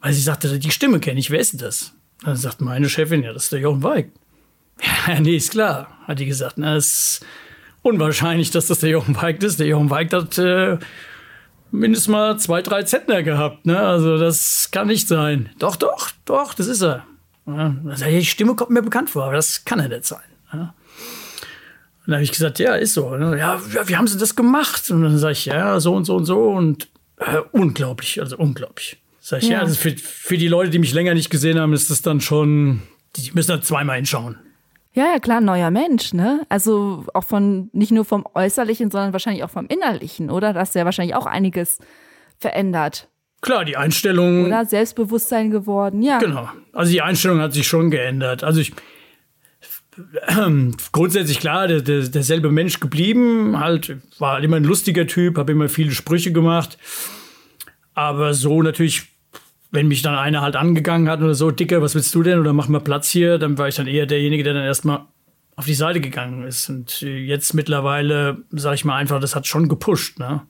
[0.00, 1.94] Weil sie sagte, die Stimme kenne ich, wer ist denn das?
[2.22, 4.10] Dann sagt meine Chefin, ja, das ist der Jochen Weig.
[5.08, 6.58] Ja, nee, ist klar, hat die gesagt.
[6.58, 7.26] Na, es ist
[7.82, 9.60] unwahrscheinlich, dass das der Jochen Weig ist.
[9.60, 10.78] Der Jochen Weig hat äh,
[11.70, 13.66] mindestens mal zwei, drei Zentner gehabt.
[13.66, 13.78] Ne?
[13.78, 15.50] Also das kann nicht sein.
[15.58, 17.04] Doch, doch, doch, das ist er.
[17.46, 17.74] Ja,
[18.08, 20.22] die Stimme kommt mir bekannt vor, aber das kann er nicht sein.
[20.52, 20.74] Ja?
[22.06, 23.16] Und dann habe ich gesagt, ja, ist so.
[23.16, 24.90] Ja, wie haben Sie das gemacht?
[24.90, 26.48] Und dann sage ich, ja, so und so und so.
[26.48, 28.98] Und äh, unglaublich, also unglaublich.
[29.20, 31.72] Sag ich, ja, ja also für, für die Leute, die mich länger nicht gesehen haben,
[31.72, 32.82] ist das dann schon,
[33.16, 34.36] die müssen da zweimal hinschauen.
[34.92, 36.46] Ja, ja, klar, neuer Mensch, ne?
[36.50, 40.52] Also auch von, nicht nur vom Äußerlichen, sondern wahrscheinlich auch vom Innerlichen, oder?
[40.52, 41.78] Da hast du ja wahrscheinlich auch einiges
[42.38, 43.08] verändert.
[43.40, 44.44] Klar, die Einstellung.
[44.46, 46.18] Oder Selbstbewusstsein geworden, ja.
[46.18, 46.48] Genau.
[46.72, 48.44] Also die Einstellung hat sich schon geändert.
[48.44, 48.72] Also ich,
[50.92, 55.68] grundsätzlich klar, der, der, derselbe Mensch geblieben, halt, war immer ein lustiger Typ, habe immer
[55.68, 56.78] viele Sprüche gemacht.
[57.94, 59.08] Aber so natürlich,
[59.70, 62.38] wenn mich dann einer halt angegangen hat oder so, Dicker, was willst du denn?
[62.38, 65.02] Oder mach mal Platz hier, dann war ich dann eher derjenige, der dann erstmal
[65.56, 66.68] auf die Seite gegangen ist.
[66.68, 70.42] Und jetzt mittlerweile, sage ich mal einfach, das hat schon gepusht, ne?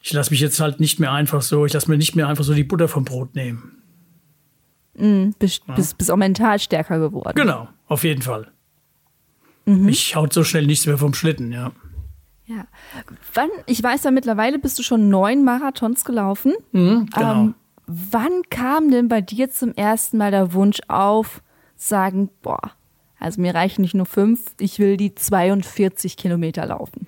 [0.00, 2.44] Ich lasse mich jetzt halt nicht mehr einfach so, ich lasse mir nicht mehr einfach
[2.44, 3.82] so die Butter vom Brot nehmen.
[4.96, 5.74] Mhm, bist, ja.
[5.74, 7.34] bist, bist auch mental stärker geworden.
[7.34, 8.52] Genau, auf jeden Fall.
[9.64, 9.88] Mhm.
[9.88, 11.72] Ich haut so schnell nichts mehr vom Schlitten, ja.
[12.46, 12.66] Ja.
[13.32, 16.52] Wann, ich weiß ja mittlerweile bist du schon neun Marathons gelaufen.
[16.72, 17.32] Mhm, genau.
[17.32, 17.54] Ähm,
[17.86, 21.42] wann kam denn bei dir zum ersten Mal der Wunsch auf,
[21.76, 22.72] sagen, boah,
[23.18, 27.06] also mir reichen nicht nur fünf, ich will die 42 Kilometer laufen?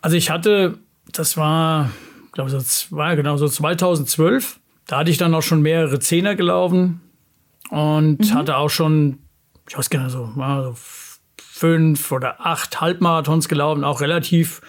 [0.00, 0.78] Also ich hatte,
[1.10, 1.90] das war,
[2.32, 4.60] glaube ich, das war genau so 2012.
[4.86, 7.00] Da hatte ich dann auch schon mehrere Zehner gelaufen
[7.70, 8.34] und mhm.
[8.34, 9.18] hatte auch schon,
[9.68, 10.74] ich weiß gar nicht so, so
[11.40, 14.60] fünf oder acht Halbmarathons gelaufen, auch relativ.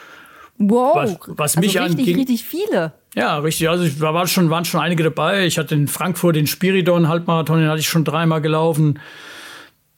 [0.58, 2.16] Wow, was, was also mich richtig, anging.
[2.16, 2.94] richtig viele.
[3.14, 3.70] Ja, richtig.
[3.70, 5.46] Also da war schon, waren schon einige dabei.
[5.46, 9.00] Ich hatte in Frankfurt den Spiridon Halbmarathon, den hatte ich schon dreimal gelaufen.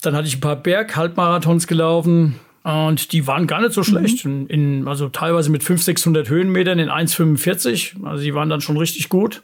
[0.02, 2.40] Dann hatte ich ein paar Berg-Halbmarathons gelaufen.
[2.64, 4.26] Und die waren gar nicht so schlecht.
[4.26, 4.48] Mhm.
[4.48, 8.06] In, also teilweise mit 500, 600 Höhenmetern in 1,45.
[8.06, 9.44] Also die waren dann schon richtig gut.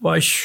[0.00, 0.44] War ich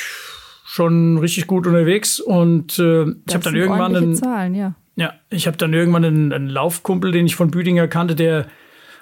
[0.74, 4.74] schon richtig gut unterwegs und äh, ich habe dann irgendwann einen, Zahlen, ja.
[4.96, 8.48] Ja, ich habe dann irgendwann einen, einen, Laufkumpel, den ich von Büdinger kannte, der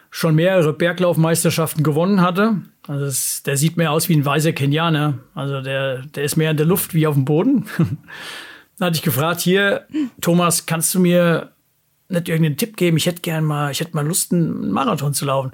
[0.10, 2.57] schon mehrere Berglaufmeisterschaften gewonnen hatte.
[2.89, 5.19] Also das, der sieht mehr aus wie ein weißer Kenianer.
[5.34, 7.63] Also der, der ist mehr in der Luft wie auf dem Boden.
[7.77, 9.88] dann hatte ich gefragt, hier,
[10.19, 11.53] Thomas, kannst du mir
[12.10, 12.97] nicht irgendeinen Tipp geben?
[12.97, 15.53] Ich hätte gern mal, ich hätte mal Lust, einen Marathon zu laufen.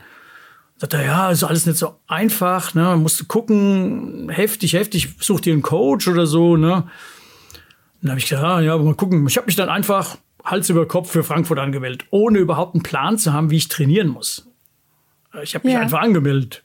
[0.78, 2.84] Sagt er, ja, ist alles nicht so einfach, ne?
[2.84, 6.88] Man musste gucken, heftig, heftig, such dir einen Coach oder so, ne?
[8.02, 9.26] Dann habe ich gesagt, ah, ja, mal gucken.
[9.28, 13.18] Ich habe mich dann einfach Hals über Kopf für Frankfurt angemeldet, ohne überhaupt einen Plan
[13.18, 14.48] zu haben, wie ich trainieren muss.
[15.42, 15.82] Ich habe mich ja.
[15.82, 16.64] einfach angemeldet.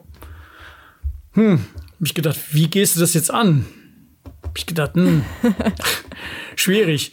[1.33, 3.67] Hm, Hab ich gedacht, wie gehst du das jetzt an?
[4.43, 5.25] Hab ich gedacht, hm,
[6.57, 7.13] schwierig.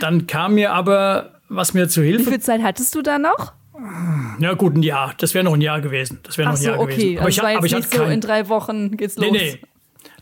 [0.00, 2.26] Dann kam mir aber was mir zu Hilfe.
[2.26, 3.52] Wie viel Zeit hattest du da noch?
[4.40, 5.14] Ja, gut, ein Jahr.
[5.18, 6.18] Das wäre noch ein Jahr gewesen.
[6.24, 6.94] Das wäre noch so, ein Jahr okay.
[6.96, 7.18] gewesen.
[7.18, 9.26] Aber also ich, war jetzt aber ich nicht so kein, in drei Wochen geht's los.
[9.30, 9.58] Nee, nee.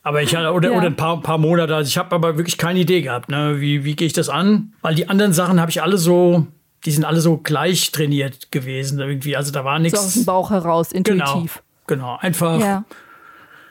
[0.03, 0.79] Aber ich hatte, oder, Ja.
[0.79, 1.75] oder ein paar, paar Monate.
[1.75, 3.61] Also ich habe aber wirklich keine Idee gehabt, ne?
[3.61, 4.73] wie, wie gehe ich das an?
[4.83, 6.47] Weil die anderen Sachen habe ich alle so,
[6.85, 9.37] die sind alle so gleich trainiert gewesen irgendwie.
[9.37, 10.25] Also da war So aus dem nichts.
[10.27, 11.63] Bauch heraus, Genau, intuitiv.
[11.89, 12.19] genau.
[12.21, 12.85] Einfach Ja.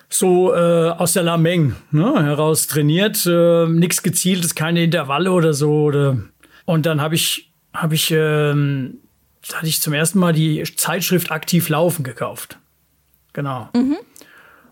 [0.09, 3.25] so äh, aus der Lameng ne, heraus trainiert.
[3.25, 5.83] Äh, nichts gezieltes, keine Intervalle oder so.
[5.83, 6.17] Oder.
[6.65, 8.99] Und dann habe ich, habe ich, ähm,
[9.47, 12.57] da hatte ich zum ersten Mal die Zeitschrift Aktiv Laufen gekauft.
[13.33, 13.69] Genau.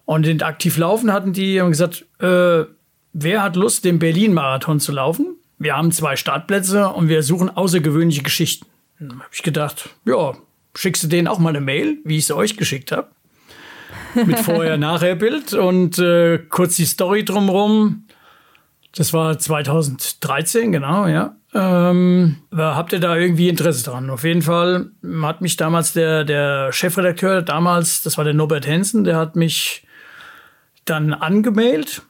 [0.06, 2.66] Und in Aktiv Laufen hatten die gesagt, äh,
[3.14, 5.38] wer hat Lust, den Berlin-Marathon zu laufen?
[5.60, 8.66] Wir haben zwei Startplätze und wir suchen außergewöhnliche Geschichten.
[9.00, 10.34] Dann habe ich gedacht, ja,
[10.76, 13.10] schickst du denen auch mal eine Mail, wie ich sie euch geschickt habe
[14.16, 18.06] mit Vorher-Nachher-Bild und äh, kurz die Story drumherum.
[18.96, 21.36] Das war 2013, genau, ja.
[21.56, 24.10] Ähm, habt ihr da irgendwie Interesse dran?
[24.10, 24.90] Auf jeden Fall
[25.22, 29.86] hat mich damals der, der Chefredakteur, damals, das war der Norbert Hensen, der hat mich
[30.86, 32.02] dann angemailt.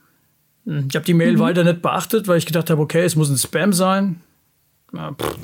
[0.66, 3.38] Ich habe die Mail weiter nicht beachtet, weil ich gedacht habe, okay, es muss ein
[3.38, 4.22] Spam sein.
[4.94, 5.36] Ja, pff,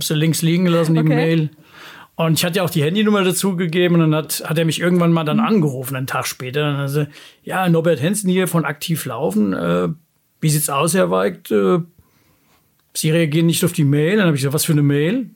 [0.00, 1.14] sie links liegen gelassen, die Okay.
[1.14, 1.50] Mail.
[2.14, 4.78] Und ich hatte ja auch die Handynummer dazu gegeben und dann hat, hat er mich
[4.78, 6.60] irgendwann mal dann angerufen, einen Tag später.
[6.60, 7.06] Dann also,
[7.42, 9.54] ja, Norbert Hensen hier von Aktiv Laufen.
[9.54, 9.88] Äh,
[10.40, 11.50] wie sieht's aus, Herr Weigt?
[11.50, 11.78] Äh,
[12.94, 14.16] Sie reagieren nicht auf die Mail.
[14.16, 15.30] Dann habe ich gesagt, was für eine Mail?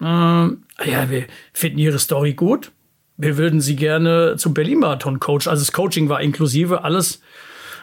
[0.00, 0.50] Äh, ah
[0.84, 2.72] ja, wir finden Ihre Story gut.
[3.16, 5.48] Wir würden Sie gerne zum Berlin-Marathon-Coach.
[5.48, 7.20] Also das Coaching war inklusive, alles.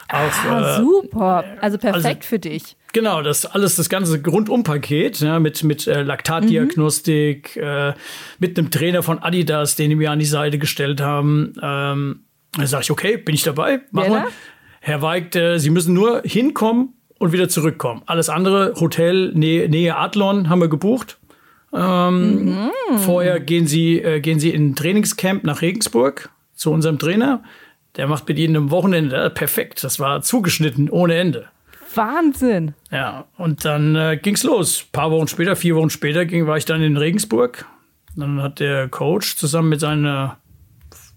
[0.08, 1.44] Auch, Ah, äh, super.
[1.62, 2.78] Also perfekt also- für dich.
[2.94, 7.94] Genau, das alles, das ganze Rundumpaket, ja, mit, mit äh, Laktatdiagnostik, äh,
[8.40, 11.54] mit einem Trainer von Adidas, den die mir an die Seite gestellt haben.
[11.62, 12.22] Ähm,
[12.58, 14.28] da sage ich, okay, bin ich dabei, machen wir.
[14.80, 18.02] Herr Weigt, äh, Sie müssen nur hinkommen und wieder zurückkommen.
[18.06, 21.18] Alles andere, Hotel, Nähe, Nähe Adlon, haben wir gebucht.
[21.74, 27.44] Ähm, Vorher gehen Sie, äh, gehen Sie in ein Trainingscamp nach Regensburg zu unserem Trainer.
[27.98, 29.84] Der macht mit Ihnen am Wochenende äh, perfekt.
[29.84, 31.48] Das war zugeschnitten ohne Ende.
[31.94, 32.74] Wahnsinn.
[32.92, 34.86] Ja, und dann äh, ging's los.
[34.86, 37.66] Ein paar Wochen später, vier Wochen später, ging, war ich dann in Regensburg.
[38.16, 40.38] Dann hat der Coach zusammen mit seiner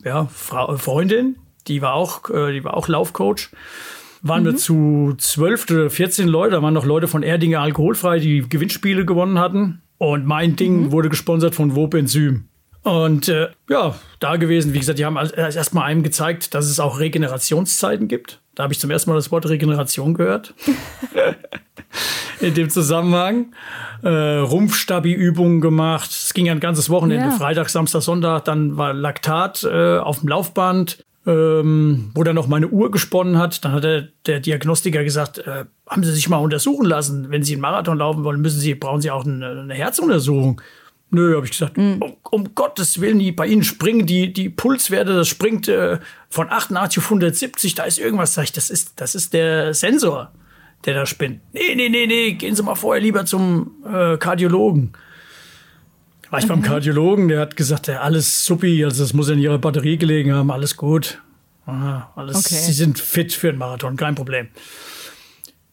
[0.04, 3.50] ja, Frau, Freundin, die war auch, äh, die war auch Laufcoach,
[4.22, 6.52] waren wir zu zwölf oder 14 Leute.
[6.57, 9.83] Da waren noch Leute von Erdinger Alkoholfrei, die Gewinnspiele gewonnen hatten.
[9.98, 12.48] Und mein Ding wurde gesponsert von Wob Enzym.
[12.83, 16.81] Und äh, ja, da gewesen, wie gesagt, die haben als erstmal einem gezeigt, dass es
[16.81, 18.40] auch Regenerationszeiten gibt.
[18.54, 20.54] Da habe ich zum ersten Mal das Wort Regeneration gehört.
[22.40, 23.52] In dem Zusammenhang.
[24.02, 26.11] Äh, Rumpfstabi-Übungen gemacht.
[26.11, 27.26] Es ging ein ganzes Wochenende.
[27.26, 27.31] Ja.
[27.33, 28.44] Freitag, Samstag, Sonntag.
[28.44, 33.62] Dann war Laktat äh, auf dem Laufband, ähm, wo dann noch meine Uhr gesponnen hat.
[33.64, 37.30] Dann hat der, der Diagnostiker gesagt, äh, haben Sie sich mal untersuchen lassen.
[37.30, 40.62] Wenn Sie einen Marathon laufen wollen, müssen Sie, brauchen Sie auch eine, eine Herzuntersuchung.
[41.10, 45.14] Nö, habe ich gesagt, um, um Gottes Willen, die, bei Ihnen springen die, die Pulswerte,
[45.14, 45.98] das springt äh,
[46.30, 50.32] von 88 auf 170, da ist irgendwas, sag ich, das ist, das ist der Sensor,
[50.84, 51.40] der da spinnt.
[51.52, 54.92] Nee, nee, nee, nee, gehen Sie mal vorher lieber zum äh, Kardiologen.
[56.30, 59.58] War ich beim Kardiologen, der hat gesagt, ja, alles suppi, also das muss in Ihrer
[59.58, 61.22] Batterie gelegen haben, alles gut.
[61.66, 62.54] Ah, alles, Okay.
[62.54, 64.48] Sie sind fit für einen Marathon, kein Problem.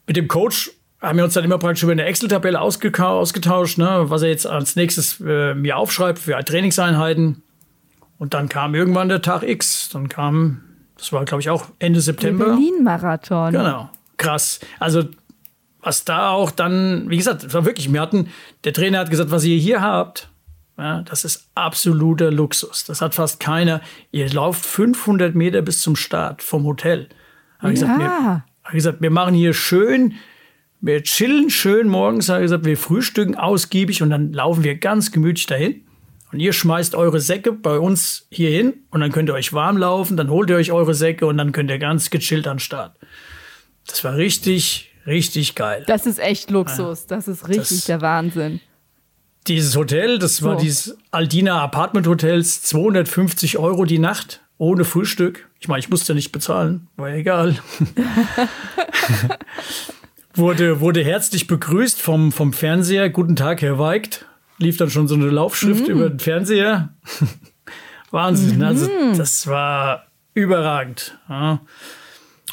[0.08, 4.22] Mit dem Coach haben wir uns dann immer praktisch über eine Excel-Tabelle ausgetauscht, ne, was
[4.22, 7.44] er jetzt als nächstes äh, mir aufschreibt für Trainingseinheiten.
[8.18, 9.90] Und dann kam irgendwann der Tag X.
[9.90, 10.64] Dann kam,
[10.98, 12.46] das war glaube ich auch Ende September.
[12.46, 13.52] Berlin-Marathon.
[13.52, 13.90] Genau.
[14.18, 14.62] Krass.
[14.80, 15.04] Also,
[15.82, 18.30] was da auch dann, wie gesagt, es war wirklich, wir hatten,
[18.64, 20.30] der Trainer hat gesagt, was ihr hier habt,
[20.78, 22.84] ja, das ist absoluter Luxus.
[22.86, 23.82] Das hat fast keiner.
[24.12, 27.08] Ihr lauft 500 Meter bis zum Start vom Hotel.
[27.60, 28.46] Hab ich gesagt, wir, Ja.
[28.64, 30.14] hab gesagt, wir machen hier schön,
[30.82, 35.12] wir chillen schön morgens, habe ich gesagt, wir frühstücken ausgiebig und dann laufen wir ganz
[35.12, 35.82] gemütlich dahin.
[36.32, 39.78] Und ihr schmeißt eure Säcke bei uns hier hin und dann könnt ihr euch warm
[39.78, 42.60] laufen, dann holt ihr euch eure Säcke und dann könnt ihr ganz gechillt an den
[42.60, 42.98] Start.
[43.88, 45.84] Das war richtig, richtig geil.
[45.88, 47.06] Das ist echt Luxus.
[47.08, 48.60] Das ist richtig Das- der Wahnsinn.
[49.48, 50.64] Dieses Hotel, das war So.
[50.64, 55.48] dieses Aldina Apartment Hotels, 250 Euro die Nacht, ohne Frühstück.
[55.60, 57.56] Ich meine, ich musste nicht bezahlen, war ja egal.
[60.34, 63.10] wurde, wurde herzlich begrüßt vom, vom Fernseher.
[63.10, 64.26] Guten Tag, Herr Weigt.
[64.58, 66.94] Lief dann schon so eine Laufschrift über den Fernseher.
[68.12, 71.18] Wahnsinn, also das war überragend.
[71.30, 71.60] Ja.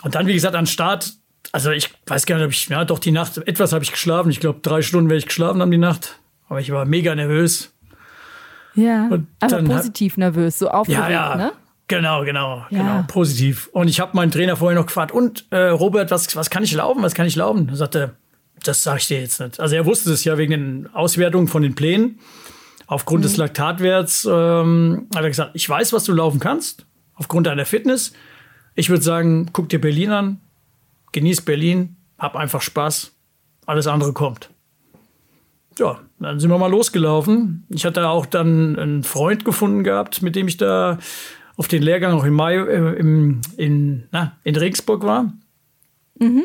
[0.03, 1.13] Und dann, wie gesagt, an Start,
[1.53, 4.31] also ich weiß gar nicht, ob ich, ja, doch die Nacht, etwas habe ich geschlafen.
[4.31, 6.19] Ich glaube, drei Stunden werde ich geschlafen haben die Nacht.
[6.53, 7.73] Aber ich war mega nervös.
[8.75, 9.09] Ja.
[9.09, 11.35] Und Aber hat- positiv nervös, so aufgeregt, Ja, ja.
[11.37, 11.53] ne?
[11.89, 12.79] Genau, genau, Ja.
[12.79, 13.71] genau, positiv.
[13.73, 16.75] Und ich habe meinen Trainer vorher noch gefragt, und äh, Robert, was, was kann ich
[16.75, 17.71] laufen, was kann ich laufen?
[17.71, 18.17] Er sagte,
[18.65, 19.61] das sage ich dir jetzt nicht.
[19.61, 22.19] Also er wusste es ja wegen den Auswertungen von den Plänen.
[22.87, 26.85] Aufgrund des Laktatwerts ähm, hat er gesagt, ich weiß, was du laufen kannst,
[27.15, 28.13] aufgrund deiner Fitness.
[28.75, 30.41] Ich würde sagen, guck dir Berlin an,
[31.13, 33.13] genieß Berlin, hab einfach Spaß,
[33.65, 34.51] alles andere kommt.
[35.79, 37.65] Ja, dann sind wir mal losgelaufen.
[37.69, 40.99] Ich hatte auch dann einen Freund gefunden gehabt, mit dem ich da
[41.57, 45.33] auf den Lehrgang auch im Mai äh, im, in, na, in Regensburg war.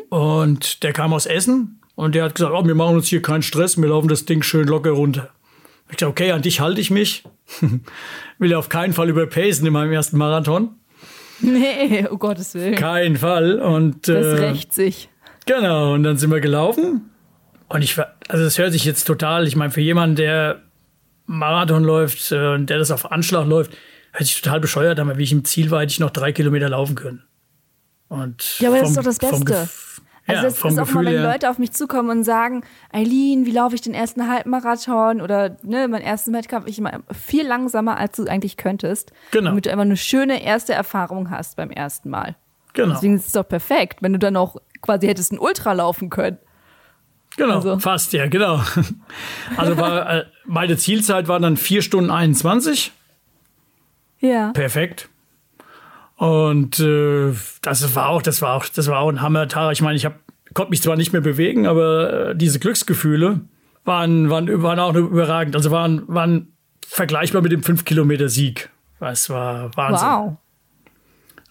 [0.09, 3.43] Und der kam aus Essen und der hat gesagt, oh, wir machen uns hier keinen
[3.43, 5.29] Stress, wir laufen das Ding schön locker runter.
[5.89, 7.23] Ich dachte, okay, an dich halte ich mich.
[8.39, 10.71] Will ja auf keinen Fall überpacen in meinem ersten Marathon.
[11.39, 12.75] Nee, um Gottes Willen.
[12.75, 13.59] Kein Fall.
[13.59, 15.09] Und Das äh, rächt sich.
[15.45, 17.11] Genau, und dann sind wir gelaufen.
[17.69, 20.61] Und ich war, also das hört sich jetzt total, ich meine, für jemanden, der
[21.25, 23.75] Marathon läuft äh, und der das auf Anschlag läuft,
[24.13, 26.69] hört sich total bescheuert an, wie ich im Ziel war, hätte ich noch drei Kilometer
[26.69, 27.23] laufen können.
[28.07, 29.69] Und Ja, aber das vom- ist doch das Beste.
[30.29, 31.31] Also ja, das vom ist auch Gefühl mal, wenn her.
[31.31, 35.87] Leute auf mich zukommen und sagen, Eileen, wie laufe ich den ersten Halbmarathon oder ne,
[35.87, 39.13] meinen ersten Wettkampf, ich immer viel langsamer, als du eigentlich könntest.
[39.31, 39.49] Genau.
[39.51, 42.35] Damit du einfach eine schöne erste Erfahrung hast beim ersten Mal.
[42.73, 46.09] Genau, Deswegen ist es doch perfekt, wenn du dann auch quasi hättest ein Ultra laufen
[46.09, 46.37] können.
[47.37, 48.61] Genau also- fast, ja, genau.
[49.57, 52.91] Also war, äh, meine Zielzeit war dann 4 Stunden 21.
[54.19, 54.51] Ja.
[54.51, 55.09] perfekt.
[56.17, 57.31] Und äh,
[57.61, 59.71] das war auch, das war auch, das war auch ein Hammertag.
[59.73, 60.15] Ich meine, ich hab,
[60.55, 63.41] konnte mich zwar nicht mehr bewegen, aber äh, diese Glücksgefühle
[63.85, 65.55] waren, waren, waren auch überragend.
[65.55, 66.51] Also waren, waren
[66.87, 68.69] vergleichbar mit dem 5-Kilometer-Sieg.
[68.99, 70.07] Das war Wahnsinn.
[70.07, 70.37] Wow.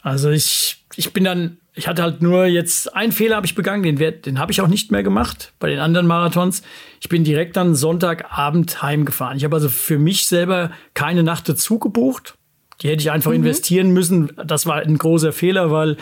[0.03, 3.83] Also ich, ich bin dann, ich hatte halt nur jetzt einen Fehler habe ich begangen,
[3.83, 6.63] den, den habe ich auch nicht mehr gemacht bei den anderen Marathons.
[7.01, 9.37] Ich bin direkt dann Sonntagabend heimgefahren.
[9.37, 12.35] Ich habe also für mich selber keine Nacht dazu gebucht.
[12.81, 14.33] Die hätte ich einfach investieren müssen.
[14.43, 15.99] Das war ein großer Fehler, weil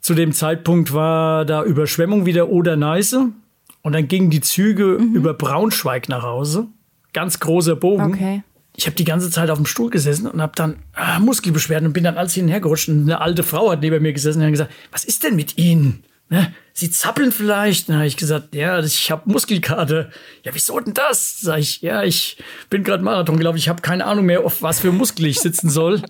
[0.00, 3.28] zu dem Zeitpunkt war da Überschwemmung wieder Oder-Neiße.
[3.82, 6.68] Und dann gingen die Züge über Braunschweig nach Hause.
[7.12, 8.42] Ganz großer Bogen Okay.
[8.74, 11.92] Ich habe die ganze Zeit auf dem Stuhl gesessen und habe dann ah, Muskelbeschwerden und
[11.92, 12.88] bin dann alles hinhergerutscht.
[12.88, 15.58] Und eine alte Frau hat neben mir gesessen und hat gesagt, was ist denn mit
[15.58, 16.04] Ihnen?
[16.30, 16.54] Ne?
[16.72, 17.90] Sie zappeln vielleicht?
[17.90, 20.08] Dann habe ich gesagt, ja, ich habe Muskelkater.
[20.42, 21.40] Ja, wieso denn das?
[21.40, 22.38] Sag ich, ja, ich
[22.70, 23.58] bin gerade Marathon gelaufen.
[23.58, 26.00] Ich habe keine Ahnung mehr, auf was für Muskel ich sitzen soll.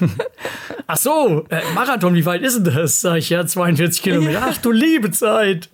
[0.86, 3.00] Ach so, äh, Marathon, wie weit ist denn das?
[3.00, 4.42] Sag ich, ja, 42 Kilometer.
[4.50, 5.70] Ach du liebe Zeit.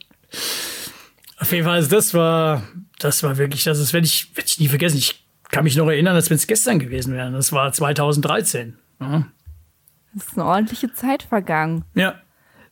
[1.38, 2.62] Auf jeden Fall, also das war,
[3.00, 4.98] das war wirklich, das ist, werde ich, werd ich nie vergessen.
[4.98, 5.23] Ich
[5.54, 7.30] kann mich noch erinnern, als wenn es gestern gewesen wäre.
[7.30, 8.76] Das war 2013.
[9.00, 9.28] Ja.
[10.12, 11.84] Das ist eine ordentliche Zeit vergangen.
[11.94, 12.16] ja.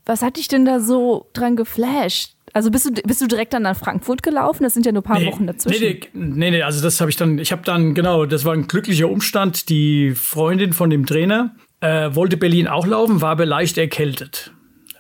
[0.05, 2.35] Was hat dich denn da so dran geflasht?
[2.53, 4.65] Also bist du, bist du direkt dann nach Frankfurt gelaufen?
[4.65, 5.81] Das sind ja nur ein paar Wochen dazwischen.
[5.81, 8.53] Nee, nee, nee, nee, also das habe ich dann, ich habe dann, genau, das war
[8.53, 9.69] ein glücklicher Umstand.
[9.69, 14.53] Die Freundin von dem Trainer äh, wollte Berlin auch laufen, war aber leicht erkältet.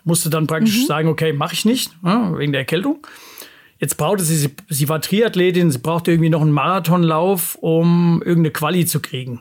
[0.04, 3.04] Musste dann praktisch sagen, okay, mache ich nicht, ja, wegen der Erkältung.
[3.82, 8.52] Jetzt brauchte sie, sie, sie war Triathletin, sie brauchte irgendwie noch einen Marathonlauf, um irgendeine
[8.52, 9.40] Quali zu kriegen.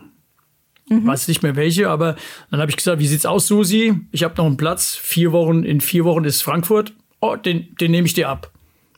[0.89, 2.15] Weiß nicht mehr welche, aber
[2.49, 3.93] dann habe ich gesagt, wie sieht's aus, Susi?
[4.11, 4.95] Ich habe noch einen Platz.
[4.95, 6.93] Vier Wochen, in vier Wochen ist Frankfurt.
[7.21, 8.51] Oh, den, den nehme ich dir ab.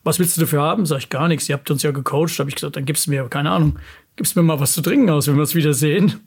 [0.04, 0.86] Was willst du dafür haben?
[0.86, 1.48] Sag ich gar nichts.
[1.50, 2.40] Ihr habt uns ja gecoacht.
[2.40, 3.78] Habe ich gesagt, dann gibst du mir, keine Ahnung,
[4.16, 6.22] gibst mir mal was zu trinken aus, wenn wir uns wieder sehen.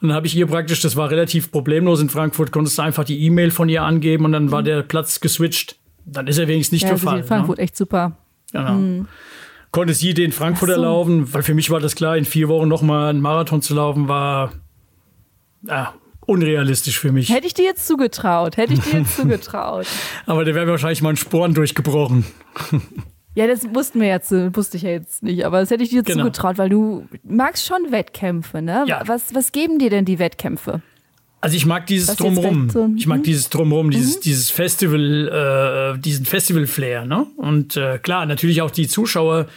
[0.00, 3.04] Und dann habe ich ihr praktisch, das war relativ problemlos in Frankfurt, konntest du einfach
[3.04, 5.76] die E-Mail von ihr angeben und dann war der Platz geswitcht.
[6.04, 7.22] Dann ist er wenigstens nicht ja, gefallen.
[7.22, 8.18] in Frankfurt echt super.
[8.52, 9.06] Genau.
[9.70, 10.82] Konnte sie den Frankfurter so.
[10.82, 14.06] laufen, weil für mich war das klar, in vier Wochen nochmal einen Marathon zu laufen,
[14.08, 14.52] war
[15.66, 15.94] ja,
[16.26, 17.30] unrealistisch für mich.
[17.30, 19.86] Hätte ich dir jetzt zugetraut, hätte ich dir jetzt zugetraut.
[20.26, 22.24] Aber der wäre wahrscheinlich mal ein Sporen durchgebrochen.
[23.34, 26.02] Ja, das wussten wir jetzt, wusste ich ja jetzt nicht, aber das hätte ich dir
[26.02, 26.24] Genau.
[26.24, 28.84] zugetraut, weil du magst schon Wettkämpfe, ne?
[28.86, 29.00] Ja.
[29.06, 30.82] Was, was geben dir denn die Wettkämpfe?
[31.42, 32.70] Also ich mag dieses Drumrum.
[32.70, 33.22] so- Ich mag mhm.
[33.24, 37.04] dieses Drumrum, dieses, dieses Festival, äh, diesen Festival-Flair.
[37.04, 37.26] Ne?
[37.36, 39.48] Und äh, klar, natürlich auch die Zuschauer.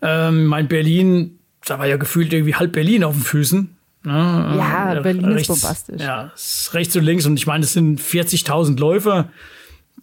[0.00, 3.76] Ähm, mein Berlin, da war ja gefühlt irgendwie halb Berlin auf den Füßen.
[4.04, 4.12] Ne?
[4.12, 6.00] Ja, Äh, Berlin ist bombastisch.
[6.00, 6.30] Ja,
[6.72, 7.26] rechts und links.
[7.26, 9.28] Und ich meine, es sind 40.000 Läufer.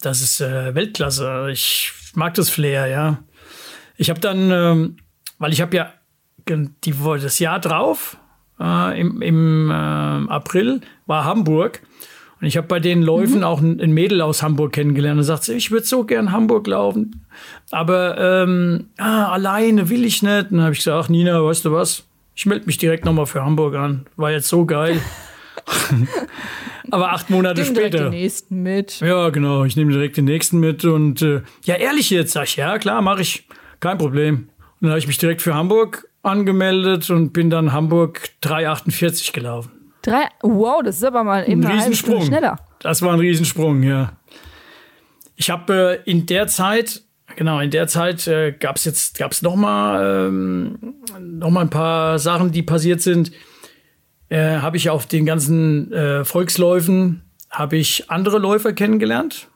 [0.00, 1.48] Das ist äh, Weltklasse.
[1.50, 3.18] Ich mag das Flair, ja.
[3.96, 4.96] Ich habe dann, ähm,
[5.38, 5.92] weil ich habe ja
[6.84, 8.16] die, das Jahr drauf,
[8.60, 10.80] äh, im, im äh, April,
[11.12, 11.80] war Hamburg.
[12.40, 13.44] Und ich habe bei den Läufen Mhm.
[13.44, 17.24] auch ein, Mädel aus Hamburg kennengelernt und sagt, sie, ich würde so gern Hamburg laufen.
[17.70, 20.50] Aber ähm, ah, alleine will ich nicht.
[20.50, 22.04] Und dann habe ich gesagt, ach Nina, weißt du was?
[22.34, 24.06] Ich melde mich direkt nochmal für Hamburg an.
[24.16, 24.98] War jetzt so geil.
[26.90, 28.10] Aber acht Monate Nimm direkt später.
[28.10, 29.00] den nächsten mit.
[29.00, 29.64] Ja, genau.
[29.64, 33.02] Ich nehme direkt den nächsten mit und äh, ja, ehrlich jetzt, sag ich, ja, klar,
[33.02, 33.46] mache ich.
[33.80, 34.34] Kein Problem.
[34.36, 34.46] Und
[34.80, 39.70] dann habe ich mich direkt für Hamburg angemeldet und bin dann Hamburg 3,48 gelaufen.
[40.02, 42.22] Drei, wow, das ist aber mal eben ein eine Riesensprung.
[42.22, 42.58] schneller.
[42.80, 44.12] Das war ein Riesensprung, ja.
[45.36, 47.02] Ich habe äh, in der Zeit,
[47.36, 51.60] genau, in der Zeit äh, gab es jetzt, gab es noch mal, ähm, noch mal
[51.60, 53.32] ein paar Sachen, die passiert sind.
[54.28, 59.48] Äh, habe ich auf den ganzen äh, Volksläufen, habe ich andere Läufer kennengelernt.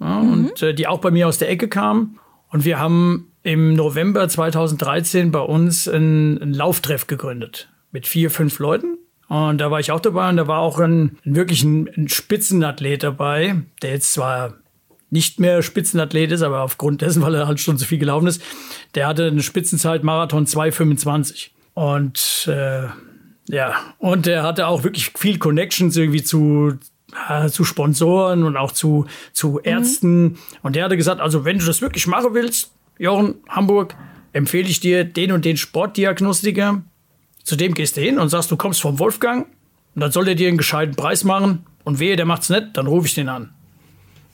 [0.00, 2.18] Ja, Und äh, die auch bei mir aus der Ecke kamen.
[2.48, 8.58] Und wir haben im November 2013 bei uns einen, einen Lauftreff gegründet mit vier, fünf
[8.58, 8.98] Leuten.
[9.30, 13.04] Und da war ich auch dabei und da war auch ein, wirklich ein, ein Spitzenathlet
[13.04, 14.54] dabei, der jetzt zwar
[15.08, 18.42] nicht mehr Spitzenathlet ist, aber aufgrund dessen, weil er halt schon so viel gelaufen ist,
[18.96, 21.50] der hatte eine Spitzenzeit Marathon 2,25.
[21.74, 22.88] Und äh,
[23.48, 26.74] ja, und er hatte auch wirklich viel Connections irgendwie zu,
[27.28, 30.38] äh, zu Sponsoren und auch zu, zu Ärzten.
[30.64, 33.94] Und der hatte gesagt, also wenn du das wirklich machen willst, Jochen, Hamburg,
[34.32, 36.82] empfehle ich dir den und den Sportdiagnostiker.
[37.50, 39.48] Zu dem gehst du hin und sagst, du kommst vom Wolfgang
[39.96, 41.66] und dann soll der dir einen gescheiten Preis machen.
[41.82, 43.50] Und wehe, der macht's nicht, dann rufe ich den an.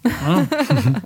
[0.05, 0.37] Ja.
[0.37, 0.51] und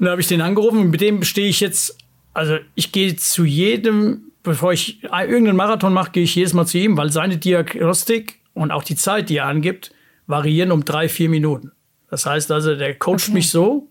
[0.00, 1.98] dann habe ich den angerufen und mit dem stehe ich jetzt,
[2.32, 6.78] also ich gehe zu jedem, bevor ich irgendeinen Marathon mache, gehe ich jedes Mal zu
[6.78, 9.92] ihm, weil seine Diagnostik und auch die Zeit, die er angibt,
[10.26, 11.72] variieren um drei, vier Minuten.
[12.08, 13.32] Das heißt also, der coacht Okay.
[13.32, 13.90] mich so,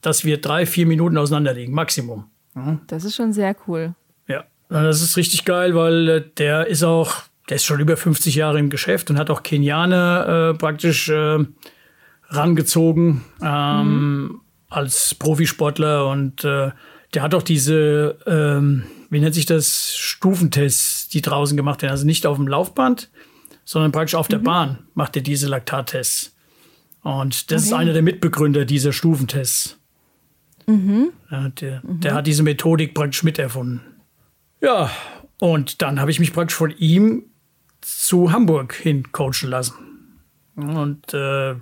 [0.00, 2.24] dass wir drei, vier Minuten auseinander liegen, Maximum.
[2.86, 3.94] Das ist schon sehr cool.
[4.68, 8.58] Das ist richtig geil, weil äh, der ist auch, der ist schon über 50 Jahre
[8.58, 11.38] im Geschäft und hat auch Kenianer äh, praktisch äh,
[12.28, 16.70] rangezogen ähm, als Profisportler und äh,
[17.14, 21.92] der hat auch diese, ähm, wie nennt sich das, Stufentests, die draußen gemacht werden.
[21.92, 23.10] Also nicht auf dem Laufband,
[23.64, 26.34] sondern praktisch auf der Bahn macht er diese Laktattests.
[27.02, 27.80] Und das ist Okay.
[27.80, 29.78] einer der Mitbegründer dieser Stufentests.
[31.30, 33.80] Ja, der, der hat diese Methodik praktisch miterfunden.
[34.60, 34.90] Ja,
[35.38, 37.24] und dann habe ich mich praktisch von ihm
[37.80, 39.74] zu Hamburg hin coachen lassen.
[40.56, 41.54] Und äh,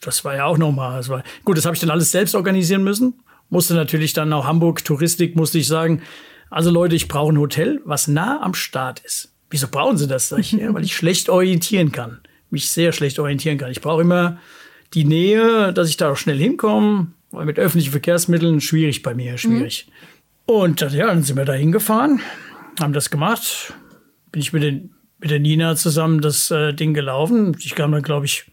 [0.00, 0.96] das war ja auch nochmal.
[0.96, 3.22] Das war, gut, das habe ich dann alles selbst organisieren müssen.
[3.48, 6.02] Musste natürlich dann auch Hamburg Touristik, musste ich sagen,
[6.50, 9.32] also Leute, ich brauche ein Hotel, was nah am Start ist.
[9.50, 10.32] Wieso brauchen Sie das?
[10.32, 12.20] Ich, ja, weil ich schlecht orientieren kann.
[12.50, 13.70] Mich sehr schlecht orientieren kann.
[13.70, 14.38] Ich brauche immer
[14.94, 19.38] die Nähe, dass ich da auch schnell hinkomme, weil mit öffentlichen Verkehrsmitteln schwierig bei mir,
[19.38, 19.88] schwierig.
[20.50, 22.20] Und dann, ja, dann sind wir da hingefahren,
[22.80, 23.72] haben das gemacht.
[24.32, 27.56] Bin ich mit, den, mit der Nina zusammen das äh, Ding gelaufen.
[27.60, 28.50] Ich kam dann, glaube ich,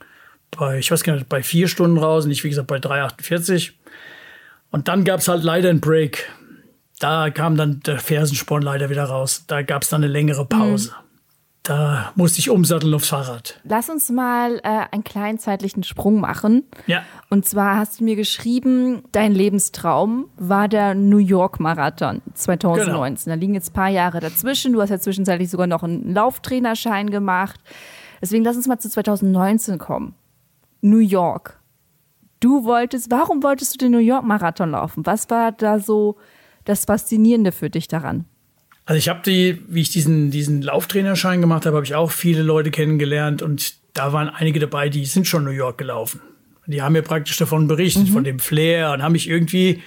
[0.52, 3.72] bei, ich weiß gar nicht, bei vier Stunden raus, nicht wie gesagt bei 3,48.
[4.70, 6.30] Und dann gab es halt leider einen Break.
[7.00, 9.46] Da kam dann der Fersensporn leider wieder raus.
[9.48, 10.92] Da gab es dann eine längere Pause.
[11.68, 13.60] Da musste ich umsatteln aufs Fahrrad.
[13.66, 16.64] Lass uns mal äh, einen kleinen zeitlichen Sprung machen.
[16.86, 23.30] Ja, Und zwar hast du mir geschrieben, dein Lebenstraum war der New York Marathon 2019.
[23.30, 24.72] Da liegen jetzt ein paar Jahre dazwischen.
[24.72, 27.60] Du hast ja zwischenzeitlich sogar noch einen Lauftrainerschein gemacht.
[28.22, 30.16] Deswegen lass uns mal zu 2019 kommen.
[30.80, 31.60] New York.
[32.40, 35.06] Du wolltest, warum wolltest du den New York Marathon laufen?
[35.06, 36.16] Was war da so
[36.64, 38.24] das Faszinierende für dich daran?
[38.88, 42.42] Also ich habe die, wie ich diesen, diesen Lauftrainerschein gemacht habe, habe ich auch viele
[42.42, 46.22] Leute kennengelernt und da waren einige dabei, die sind schon New York gelaufen.
[46.68, 49.82] Die haben mir praktisch davon berichtet, von dem Flair und haben mich irgendwie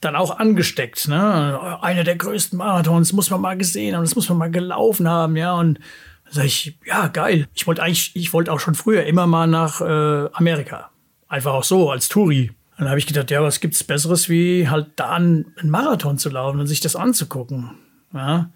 [0.00, 1.08] dann auch angesteckt.
[1.08, 1.78] Ne?
[1.82, 5.36] Einer der größten Marathons muss man mal gesehen haben, das muss man mal gelaufen haben,
[5.36, 5.54] ja.
[5.54, 5.78] Und
[6.26, 7.46] da sag ich, ja, geil.
[7.54, 10.90] Ich wollte eigentlich, ich wollte auch schon früher immer mal nach äh, Amerika.
[11.28, 12.52] Einfach auch so, als Touri.
[12.76, 16.60] Dann habe ich gedacht, ja, was gibt's Besseres, wie halt da einen Marathon zu laufen
[16.60, 17.70] und sich das anzugucken.
[18.14, 18.50] Ja.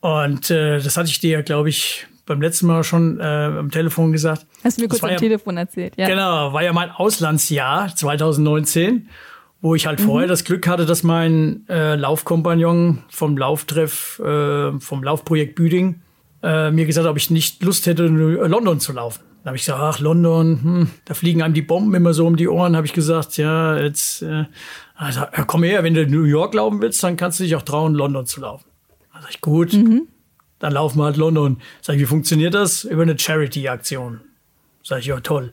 [0.00, 3.70] Und äh, das hatte ich dir ja, glaube ich, beim letzten Mal schon äh, am
[3.70, 4.46] Telefon gesagt.
[4.64, 6.08] Hast du mir Das kurz am ja- Telefon erzählt, ja.
[6.08, 9.08] Genau, war ja mein Auslandsjahr 2019,
[9.60, 15.02] wo ich halt vorher das Glück hatte, dass mein äh, Laufkompagnon vom Lauftreff, äh, vom
[15.04, 16.00] Laufprojekt Büding,
[16.42, 19.22] äh, mir gesagt hat, ob ich nicht Lust hätte, in London zu laufen.
[19.44, 22.36] Da habe ich gesagt, ach, London, hm, da fliegen einem die Bomben immer so um
[22.36, 22.76] die Ohren.
[22.76, 24.44] Habe ich gesagt, ja, jetzt, äh,
[25.04, 27.54] also, ja, komm her, wenn du in New York laufen willst, dann kannst du dich
[27.56, 28.64] auch trauen, London zu laufen.
[29.20, 29.72] Sag ich, gut,
[30.58, 31.58] dann laufen wir halt London.
[31.80, 32.84] Sag ich, wie funktioniert das?
[32.84, 34.20] Über eine Charity-Aktion.
[34.82, 35.52] Sag ich, ja, toll.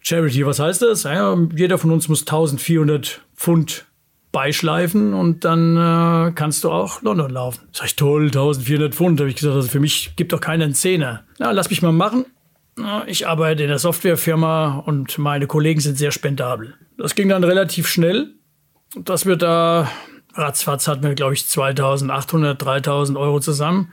[0.00, 1.04] Charity, was heißt das?
[1.04, 3.86] Ja, jeder von uns muss 1400 Pfund
[4.32, 7.60] beischleifen und dann äh, kannst du auch London laufen.
[7.72, 9.20] Sag ich, toll, 1400 Pfund.
[9.20, 11.22] Habe ich gesagt, also für mich gibt doch keiner einen Zehner.
[11.38, 12.26] Na, lass mich mal machen.
[12.76, 16.74] Na, Ich arbeite in der Softwarefirma und meine Kollegen sind sehr spendabel.
[16.98, 18.34] Das ging dann relativ schnell,
[18.96, 19.88] dass wir da,
[20.34, 23.92] ratzfatz hatten wir, glaube ich, 2800, 3000 Euro zusammen.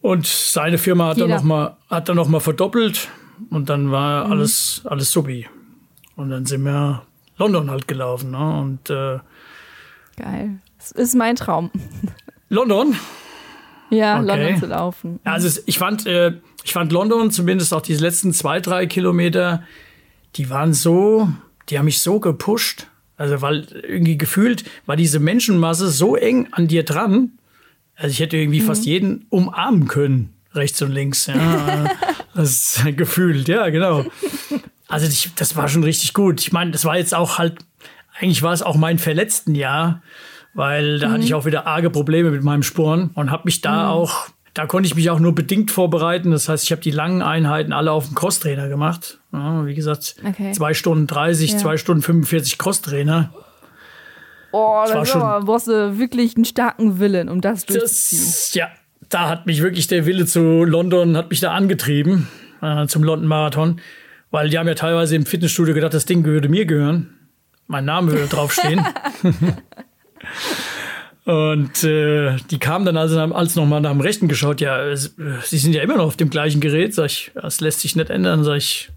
[0.00, 1.36] Und seine Firma hat dann Jeder.
[1.38, 3.08] noch mal, hat dann noch mal verdoppelt
[3.50, 5.48] und dann war alles, alles subi.
[6.14, 7.02] Und dann sind wir
[7.38, 8.30] London halt gelaufen.
[8.30, 8.60] Ne?
[8.60, 9.18] Und äh,
[10.16, 10.58] Geil.
[10.78, 11.70] Das ist mein Traum.
[12.48, 12.96] London,
[13.90, 14.26] Ja, okay.
[14.26, 15.20] London zu laufen.
[15.24, 19.64] Ja, also ich fand, äh, ich fand London zumindest auch diese letzten zwei, drei Kilometer,
[20.36, 21.28] die waren so,
[21.68, 22.86] die haben mich so gepusht.
[23.16, 27.32] Also weil irgendwie gefühlt war diese Menschenmasse so eng an dir dran.
[27.96, 28.66] Also ich hätte irgendwie mhm.
[28.66, 31.26] fast jeden umarmen können, rechts und links.
[31.26, 31.90] Ja,
[32.34, 34.04] das ist gefühlt, ja, genau.
[34.88, 36.40] Also ich, das war schon richtig gut.
[36.40, 37.56] Ich meine, das war jetzt auch halt,
[38.18, 40.02] eigentlich war es auch mein verletzten Jahr,
[40.52, 41.12] weil da mhm.
[41.12, 43.90] hatte ich auch wieder arge Probleme mit meinem Sporen und habe mich da mhm.
[43.90, 46.30] auch da konnte ich mich auch nur bedingt vorbereiten.
[46.30, 49.18] Das heißt, ich habe die langen Einheiten alle auf dem Crosstrainer gemacht.
[49.30, 50.52] Ja, wie gesagt, okay.
[50.52, 51.58] zwei Stunden 30, ja.
[51.58, 53.34] zwei Stunden 45 Crosstrainer.
[54.52, 58.24] Oh, das, das war schon, aber, brauchst du wirklich einen starken Willen, um das durchzuziehen.
[58.24, 58.68] Das, ja,
[59.10, 62.26] da hat mich wirklich der Wille zu London, hat mich da angetrieben,
[62.62, 63.78] äh, zum London Marathon.
[64.30, 67.14] Weil die haben ja teilweise im Fitnessstudio gedacht, das Ding würde mir gehören.
[67.66, 68.82] Mein Name würde draufstehen.
[71.26, 75.58] Und äh, die kamen dann also als nochmal nach dem Rechten geschaut, ja, äh, sie
[75.58, 76.94] sind ja immer noch auf dem gleichen Gerät.
[76.94, 78.44] Sag ich, das lässt sich nicht ändern.
[78.44, 78.92] Sag ich,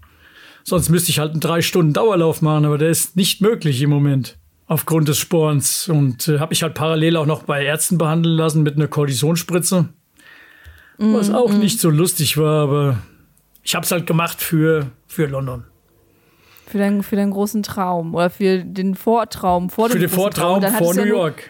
[0.63, 3.89] sonst müsste ich halt einen drei Stunden Dauerlauf machen, aber der ist nicht möglich im
[3.89, 5.89] Moment aufgrund des Sporns.
[5.89, 9.89] Und äh, habe ich halt parallel auch noch bei Ärzten behandeln lassen mit einer Kortisonspritze.
[10.99, 11.57] Mm, was auch mm.
[11.57, 12.99] nicht so lustig war, aber
[13.63, 15.63] ich habe es halt gemacht für, für London.
[16.67, 20.61] Für, dein, für deinen großen Traum oder für den Vortraum vor dem Für den Vortraum
[20.61, 21.49] vor New York.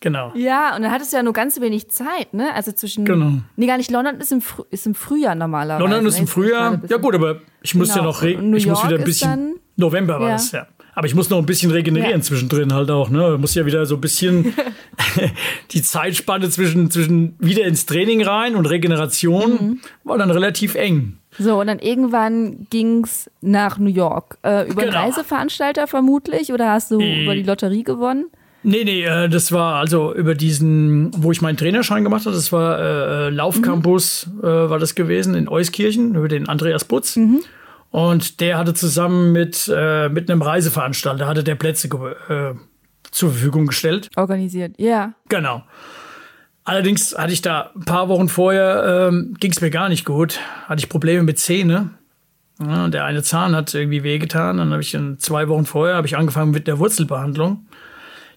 [0.00, 0.32] Genau.
[0.34, 2.52] Ja, und dann hattest du ja nur ganz wenig Zeit, ne?
[2.54, 3.04] Also zwischen.
[3.04, 3.32] Genau.
[3.56, 3.90] Nee, gar nicht.
[3.90, 5.82] London ist im, Fr ist im Frühjahr normalerweise.
[5.82, 6.80] London ist im Frühjahr.
[6.88, 8.00] Ja, gut, aber ich muss genau.
[8.00, 8.22] ja noch.
[8.22, 9.56] Ich muss wieder ein bisschen.
[9.76, 10.32] November war ja.
[10.34, 10.66] das, ja.
[10.94, 12.22] Aber ich muss noch ein bisschen regenerieren ja.
[12.22, 13.34] zwischendrin halt auch, ne?
[13.34, 14.54] Ich muss ja wieder so ein bisschen
[15.72, 19.80] die Zeitspanne zwischen, zwischen wieder ins Training rein und Regeneration mhm.
[20.04, 21.18] war dann relativ eng.
[21.38, 24.38] So, und dann irgendwann ging's nach New York.
[24.42, 24.96] Äh, über genau.
[24.96, 28.26] einen Reiseveranstalter vermutlich oder hast du äh, über die Lotterie gewonnen?
[28.62, 32.52] Nee, nee, äh, das war also über diesen, wo ich meinen Trainerschein gemacht habe, das
[32.52, 34.40] war äh, äh Laufcampus, mhm.
[34.40, 37.16] äh, war das gewesen in Euskirchen, über den Andreas Butz.
[37.16, 37.40] Mhm.
[37.90, 41.88] Und der hatte zusammen mit, äh, mit einem Reiseveranstalter, hatte der Plätze
[42.28, 42.54] äh,
[43.10, 44.10] zur Verfügung gestellt.
[44.16, 44.86] Organisiert, ja.
[44.86, 45.14] Yeah.
[45.28, 45.62] Genau.
[46.64, 50.40] Allerdings hatte ich da ein paar Wochen vorher, ähm, ging es mir gar nicht gut.
[50.66, 51.90] Hatte ich Probleme mit Zähne.
[52.58, 54.56] Ja, der eine Zahn hat irgendwie wehgetan.
[54.56, 57.65] Dann habe ich in zwei Wochen vorher habe ich angefangen mit der Wurzelbehandlung.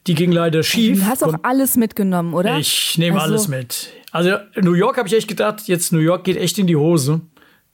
[0.08, 1.00] Die ging leider schief.
[1.00, 2.58] Du hast auch alles mitgenommen, oder?
[2.58, 3.34] Ich nehme also.
[3.34, 3.90] alles mit.
[4.12, 7.22] Also New York habe ich echt gedacht, jetzt New York geht echt in die Hose,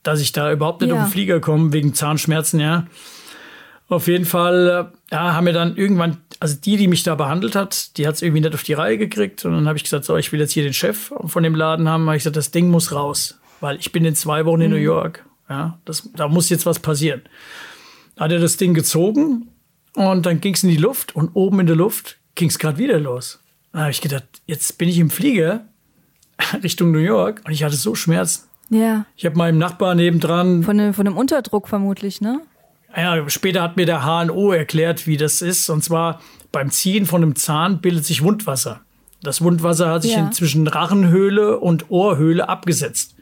[0.02, 0.96] dass ich da überhaupt nicht ja.
[0.96, 2.86] auf den Flieger komme wegen Zahnschmerzen, ja.
[3.88, 7.54] Auf jeden Fall äh, ja, haben wir dann irgendwann, also die, die mich da behandelt
[7.54, 9.44] hat, die hat es irgendwie nicht auf die Reihe gekriegt.
[9.44, 11.88] Und dann habe ich gesagt, so, ich will jetzt hier den Chef von dem Laden
[11.88, 12.06] haben.
[12.06, 14.76] Habe ich gesagt, das Ding muss raus, weil ich bin in zwei Wochen in mhm.
[14.76, 15.24] New York.
[15.48, 17.22] Ja, das, da muss jetzt was passieren.
[18.18, 19.48] Hat er das Ding gezogen
[19.96, 22.76] und dann ging es in die Luft und oben in der Luft ging es gerade
[22.78, 23.40] wieder los.
[23.72, 25.64] Da habe ich gedacht, jetzt bin ich im Flieger
[26.62, 28.44] Richtung New York und ich hatte so Schmerzen.
[28.68, 29.06] Ja.
[29.16, 30.62] Ich habe meinem Nachbarn nebendran.
[30.64, 32.40] Von dem, von dem Unterdruck vermutlich, ne?
[32.94, 35.68] Ja, später hat mir der HNO erklärt, wie das ist.
[35.70, 36.20] Und zwar
[36.52, 38.80] beim Ziehen von einem Zahn bildet sich Wundwasser.
[39.22, 40.30] Das Wundwasser hat sich ja.
[40.30, 43.14] zwischen Rachenhöhle und Ohrhöhle abgesetzt.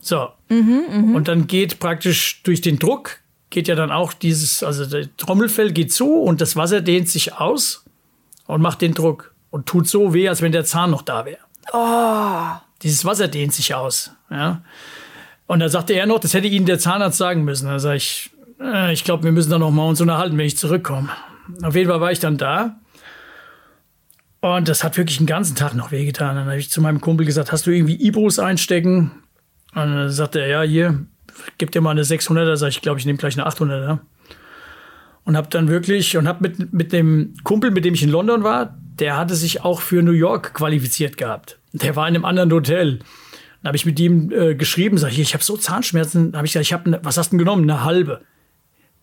[0.00, 0.28] So.
[0.48, 1.16] Mhm, mh.
[1.16, 3.20] Und dann geht praktisch durch den Druck
[3.54, 7.34] geht ja dann auch dieses, also der Trommelfell geht zu und das Wasser dehnt sich
[7.34, 7.84] aus
[8.46, 11.38] und macht den Druck und tut so weh, als wenn der Zahn noch da wäre.
[11.72, 12.60] Oh.
[12.82, 14.10] Dieses Wasser dehnt sich aus.
[14.28, 14.62] Ja.
[15.46, 17.68] Und da sagte er noch, das hätte Ihnen der Zahnarzt sagen müssen.
[17.68, 18.30] Da sage ich,
[18.60, 21.10] äh, ich glaube, wir müssen da noch mal uns unterhalten, wenn ich zurückkomme.
[21.62, 22.80] Auf jeden Fall war ich dann da.
[24.40, 26.34] Und das hat wirklich den ganzen Tag noch wehgetan.
[26.34, 29.12] Dann habe ich zu meinem Kumpel gesagt, hast du irgendwie Ibros einstecken?
[29.74, 31.06] Und dann sagte er, ja, hier,
[31.58, 32.56] gib dir mal eine 600er.
[32.56, 33.98] Sag ich, glaube, ich nehme gleich eine 800er.
[35.24, 38.44] Und habe dann wirklich, und habe mit, mit dem Kumpel, mit dem ich in London
[38.44, 41.58] war, der hatte sich auch für New York qualifiziert gehabt.
[41.72, 42.98] Der war in einem anderen Hotel.
[42.98, 46.36] Dann habe ich mit ihm äh, geschrieben, sag ich, ich habe so Zahnschmerzen.
[46.36, 47.68] Habe ich gesagt, ich habe, ne, was hast du denn genommen?
[47.68, 48.20] Eine halbe.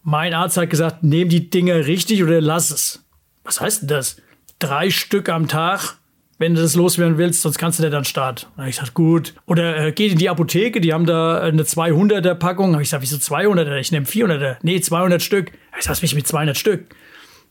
[0.04, 3.04] Mein Arzt hat gesagt, nehm die Dinger richtig oder lass es.
[3.44, 4.18] Was heißt denn das?
[4.60, 5.98] Drei Stück am Tag,
[6.42, 8.48] wenn du das loswerden willst, sonst kannst du dir dann starten.
[8.56, 9.36] Dann habe ich gesagt, gut.
[9.46, 12.74] Oder äh, geht in die Apotheke, die haben da eine 200er Packung.
[12.74, 13.78] Habe ich gesagt, wieso 200er?
[13.78, 14.58] Ich nehme 400er.
[14.64, 15.52] Nee, 200 Stück.
[15.78, 16.96] Ich sag, was mich mit 200 Stück?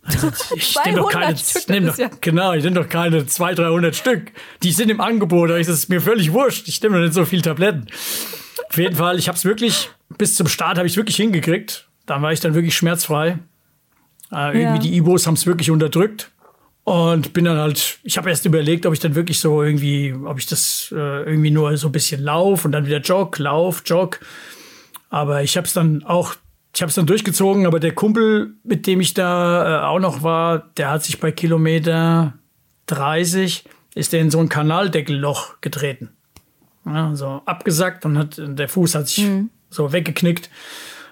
[0.03, 2.11] Also, ich nehme doch keine, Stück, nehm doch, ja.
[2.21, 4.33] genau, ich nehme doch keine 200, 300 Stück.
[4.65, 5.51] Die sind im Angebot.
[5.51, 6.67] Das ist mir völlig wurscht.
[6.67, 7.87] Ich nehme doch nicht so viel Tabletten.
[8.69, 11.89] Auf jeden Fall, ich habe es wirklich, bis zum Start habe ich wirklich hingekriegt.
[12.07, 13.39] Dann war ich dann wirklich schmerzfrei.
[14.33, 16.33] Äh, irgendwie die Ibos haben es wirklich unterdrückt.
[16.91, 20.41] Und bin dann halt, ich habe erst überlegt, ob ich dann wirklich so irgendwie, ob
[20.41, 24.19] ich das äh, irgendwie nur so ein bisschen lauf und dann wieder jog, lauf, jog.
[25.09, 26.35] Aber ich habe es dann auch
[26.75, 30.25] ich habe es dann durchgezogen, aber der Kumpel, mit dem ich da äh, auch noch
[30.25, 32.35] war, der hat sich bei Kilometer
[32.87, 33.65] 30,
[33.95, 36.11] ist der in so ein Kanaldeckelloch getreten.
[36.85, 39.51] ja, so abgesackt und hat, der Fuß hat sich mhm.
[39.69, 40.51] so weggeknickt.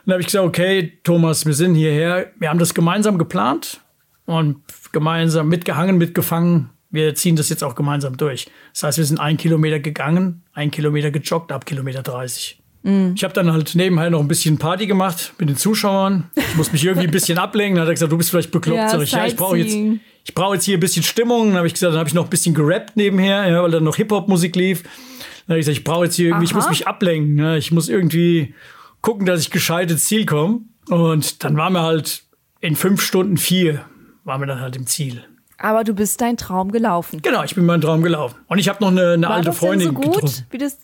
[0.07, 2.33] Dann habe ich gesagt, okay, Thomas, wir sind hierher.
[2.37, 3.81] Wir haben das gemeinsam geplant
[4.29, 4.59] und
[4.93, 6.69] gemeinsam mitgehangen, mitgefangen.
[6.91, 8.47] Wir ziehen das jetzt auch gemeinsam durch.
[8.75, 12.61] Das heißt, wir sind ein Kilometer gegangen, ein Kilometer gejoggt ab Kilometer 30.
[12.83, 13.15] Mhm.
[13.17, 16.31] Ich habe dann halt nebenher noch ein bisschen Party gemacht mit den Zuschauern.
[16.37, 17.77] Ich muss mich irgendwie ein bisschen ablenken.
[17.77, 18.79] Dann hat er gesagt, du bist vielleicht bekloppt.
[18.79, 21.49] Ja, Sag ich, ja, ich brauche jetzt, ich brauche jetzt hier ein bisschen Stimmung.
[21.49, 23.85] Dann habe ich gesagt, dann habe ich noch ein bisschen gerappt nebenher, ja, weil dann
[23.85, 24.83] noch Hip-Hop-Musik lief.
[24.83, 26.51] Dann habe ich gesagt, ich brauche jetzt hier irgendwie, Aha.
[26.51, 27.39] ich muss mich ablenken.
[27.39, 28.55] Ja, ich muss irgendwie
[29.01, 30.61] gucken, dass ich gescheit ins Ziel komme.
[30.91, 32.25] Und dann waren wir halt
[32.61, 33.85] in fünf Stunden vier,
[34.29, 35.25] waren wir dann halt im Ziel.
[35.59, 37.21] Aber du bist dein Traum gelaufen.
[37.21, 38.37] Genau, ich bin meinen Traum gelaufen.
[38.47, 40.47] Und ich habe noch eine, eine War alte das Freundin denn so gut, getroffen.
[40.51, 40.79] Wie das,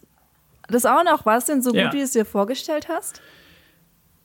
[0.68, 1.24] das auch noch?
[1.24, 1.84] War es denn so Ja.
[1.84, 3.20] gut, wie du es dir vorgestellt hast?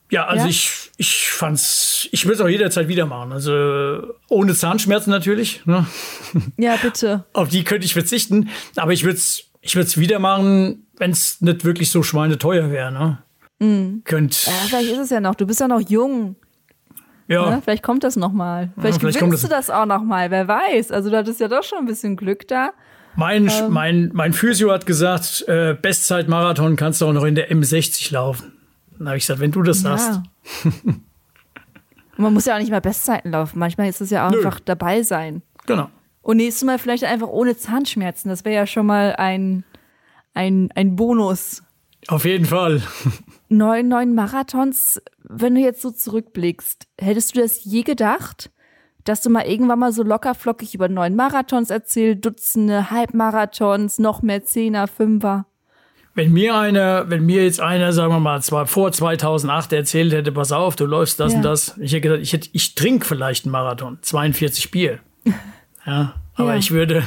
[0.09, 0.49] Ja, also Ja?
[0.49, 3.31] ich, ich fand's, ich würde es auch jederzeit wieder machen.
[3.31, 5.63] Also ohne Zahnschmerzen natürlich.
[5.67, 5.85] Ne?
[6.57, 7.25] Ja, bitte.
[7.33, 8.49] Auf die könnte ich verzichten.
[8.75, 12.91] Aber ich würde es ich würd's wieder machen, wenn es nicht wirklich so schweineteuer wäre.
[12.91, 14.01] Ne?
[14.05, 15.35] Könnt, Ja, vielleicht ist es ja noch.
[15.35, 16.37] Du bist ja noch jung.
[17.29, 17.61] Ja, Ne?
[17.63, 18.71] Vielleicht kommt das noch mal.
[18.77, 20.29] Vielleicht, vielleicht kommt gewinnst du das- das auch noch mal.
[20.31, 20.91] Wer weiß.
[20.91, 22.71] Also du hattest ja doch schon ein bisschen Glück da.
[23.15, 23.69] mein, Ähm.
[23.71, 28.53] mein, mein Physio hat gesagt, äh, Bestzeit-Marathon kannst du auch noch in der M60 laufen.
[28.97, 30.19] Dann habe ich gesagt, wenn du das sagst.
[30.65, 30.71] Ja.
[32.17, 33.59] Und man muss ja auch nicht mal Bestzeiten laufen.
[33.59, 34.39] Manchmal ist es ja auch Nö.
[34.39, 35.41] einfach dabei sein.
[35.65, 35.89] Genau.
[36.21, 38.27] Und nächstes Mal vielleicht einfach ohne Zahnschmerzen.
[38.29, 39.63] Das wäre ja schon mal ein,
[40.33, 41.63] ein, ein Bonus.
[42.07, 42.81] Auf jeden Fall.
[43.49, 48.51] Neun, neun Marathons, wenn du jetzt so zurückblickst, hättest du das je gedacht,
[49.05, 54.21] dass du mal irgendwann mal so locker flockig über neun Marathons erzählst, Dutzende Halbmarathons, noch
[54.21, 55.45] mehr Zehner, Fünfer?
[56.13, 60.31] Wenn mir einer, wenn mir jetzt einer, sagen wir mal, zwar vor 2008 erzählt hätte,
[60.31, 61.37] pass auf, du läufst das Ja.
[61.37, 64.99] und das, ich hätte gesagt, ich, hätte, ich trinke vielleicht einen Marathon, 42 Bier.
[65.85, 66.57] Ja, aber Ja.
[66.57, 67.03] ich würde,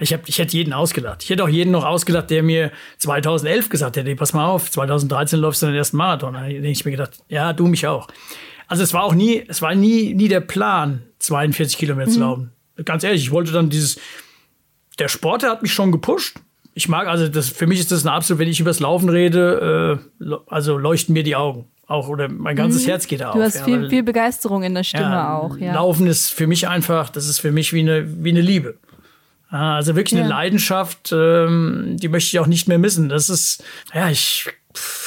[0.00, 1.22] ich, hab, ich hätte jeden ausgelacht.
[1.22, 5.38] Ich hätte auch jeden noch ausgelacht, der mir 2011 gesagt hätte, pass mal auf, 2013
[5.38, 6.34] läufst du den ersten Marathon.
[6.34, 8.08] Da hätte ich mir gedacht, ja, du mich auch.
[8.66, 12.14] Also es war auch nie, es war nie, nie der Plan, 42 Kilometer Mhm.
[12.14, 12.52] zu laufen.
[12.84, 13.98] Ganz ehrlich, ich wollte dann dieses,
[14.98, 16.36] der Sport der hat mich schon gepusht.
[16.78, 19.98] Ich mag, also das, für mich ist das eine absolut, wenn ich übers Laufen rede,
[20.24, 21.66] äh, also leuchten mir die Augen.
[21.88, 23.34] Auch, oder mein ganzes Herz geht auf.
[23.34, 23.38] Mhm.
[23.40, 25.74] Du hast ja, viel, weil- viel Begeisterung in der Stimme ja, auch, ja.
[25.74, 28.76] Laufen ist für mich einfach, das ist für mich wie eine, wie eine Liebe.
[29.50, 30.28] Ja, Also wirklich eine.
[30.28, 33.08] Leidenschaft, ähm, die möchte ich auch nicht mehr missen.
[33.08, 34.46] Das ist, ja, ich,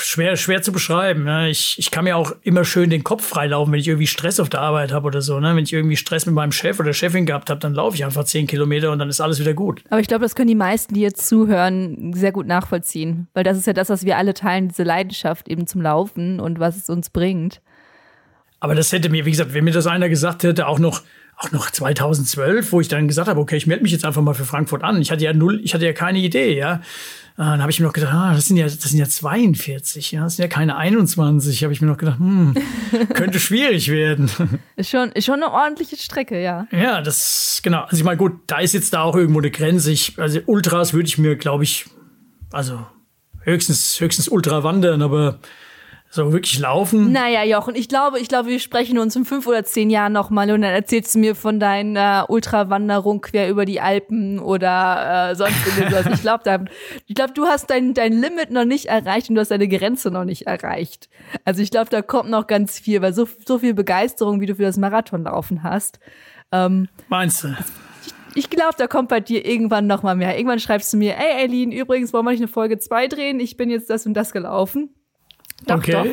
[0.03, 1.27] schwer, schwer zu beschreiben.
[1.27, 1.45] Ja.
[1.47, 4.49] Ich, ich kann mir auch immer schön den Kopf freilaufen, wenn ich irgendwie Stress auf
[4.49, 5.39] der Arbeit habe oder so.
[5.39, 5.55] Ne?
[5.55, 8.23] Wenn ich irgendwie Stress mit meinem Chef oder Chefin gehabt habe, dann laufe ich einfach
[8.23, 9.83] zehn Kilometer und dann ist alles wieder gut.
[9.89, 13.27] Aber ich glaube, das können die meisten, die jetzt zuhören, sehr gut nachvollziehen.
[13.33, 16.59] Weil das ist ja das, was wir alle teilen, diese Leidenschaft eben zum Laufen und
[16.59, 17.61] was es uns bringt.
[18.59, 21.01] Aber das hätte mir, wie gesagt, wenn mir das einer gesagt hätte, auch noch,
[21.41, 24.33] auch noch 2012, wo ich dann gesagt habe, okay, ich melde mich jetzt einfach mal
[24.33, 25.01] für Frankfurt an.
[25.01, 26.75] Ich hatte ja null, ich hatte ja keine Idee, ja.
[26.75, 26.79] Äh,
[27.37, 30.23] Dann habe ich mir noch gedacht, ah, das sind ja, das sind ja 42, ja,
[30.23, 31.63] das sind ja keine 21.
[31.63, 32.55] Habe ich mir noch gedacht, hm,
[33.13, 34.29] könnte schwierig werden.
[34.75, 36.67] Ist schon, ist schon eine ordentliche Strecke, ja.
[36.71, 37.83] ja, das, genau.
[37.83, 39.91] Also ich meine, gut, da ist jetzt da auch irgendwo eine Grenze.
[39.91, 41.85] Ich, also Ultras würde ich mir, glaube ich,
[42.51, 42.85] also
[43.43, 45.39] höchstens, höchstens Ultra wandern, aber
[46.13, 47.13] so wirklich laufen.
[47.13, 50.51] Naja, Jochen, ich glaube, ich glaube, wir sprechen uns in fünf oder zehn Jahren nochmal
[50.51, 55.55] und dann erzählst du mir von deiner Ultrawanderung quer über die Alpen oder äh, sonst
[55.65, 56.05] irgendwas.
[56.11, 56.59] Ich glaube, da,
[57.07, 60.11] ich glaube, du hast dein, dein Limit noch nicht erreicht und du hast deine Grenze
[60.11, 61.09] noch nicht erreicht.
[61.45, 64.55] Also ich glaube, da kommt noch ganz viel, weil so, so viel Begeisterung, wie du
[64.55, 65.99] für das Marathonlaufen hast.
[66.51, 67.55] Ähm, Meinst du?
[68.35, 70.37] ich glaube, da kommt bei dir irgendwann noch mal mehr.
[70.37, 73.39] Irgendwann schreibst du mir, ey, Eileen, übrigens, wollen wir nicht eine Folge 2 drehen?
[73.39, 74.93] Ich bin jetzt das und das gelaufen.
[75.67, 75.91] Doch, Okay.
[75.91, 76.05] doch.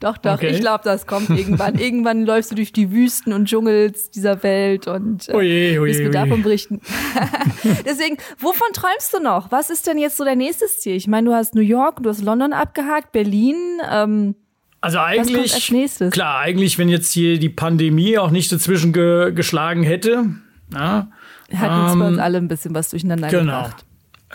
[0.00, 0.34] Doch, doch.
[0.34, 0.48] Okay.
[0.50, 1.74] Ich glaube, das kommt irgendwann.
[1.78, 6.00] irgendwann läufst du durch die Wüsten und Dschungels dieser Welt und äh, Oje, oje, wirst
[6.00, 6.80] mir davon berichten.
[7.86, 9.50] Deswegen, wovon träumst du noch?
[9.50, 10.96] Was ist denn jetzt so dein nächstes Ziel?
[10.96, 13.56] Ich meine, du hast New York, du hast London abgehakt, Berlin.
[13.90, 14.34] Ähm,
[14.82, 16.12] Also eigentlich, als nächstes?
[16.12, 20.26] klar, eigentlich, wenn jetzt hier die Pandemie auch nicht dazwischen ge geschlagen hätte,
[20.74, 21.08] ja,
[21.54, 23.62] hat uns bei uns Ähm, alle ein bisschen was durcheinander genau.
[23.62, 23.84] gebracht.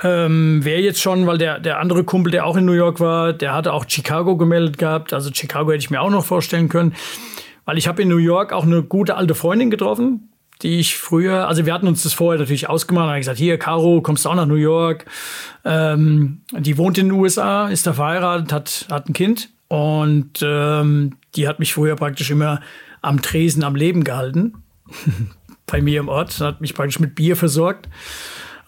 [0.03, 3.33] Ähm, wäre jetzt schon, weil der, der andere Kumpel, der auch in New York war,
[3.33, 5.13] der hatte auch Chicago gemeldet gehabt.
[5.13, 6.93] Also Chicago hätte ich mir auch noch vorstellen können,
[7.65, 10.29] weil ich habe in New York auch eine gute alte Freundin getroffen,
[10.61, 13.39] die ich früher, also wir hatten uns das vorher natürlich ausgemacht, da habe ich gesagt,
[13.39, 15.05] hier, Caro, kommst du auch nach New York?
[15.63, 21.15] Ähm, die wohnt in den USA, ist da verheiratet, hat, hat ein Kind und ähm,
[21.35, 22.61] die hat mich früher praktisch immer
[23.01, 24.63] am Tresen am Leben gehalten.
[25.65, 27.87] Bei mir im Ort, hat mich praktisch mit Bier versorgt.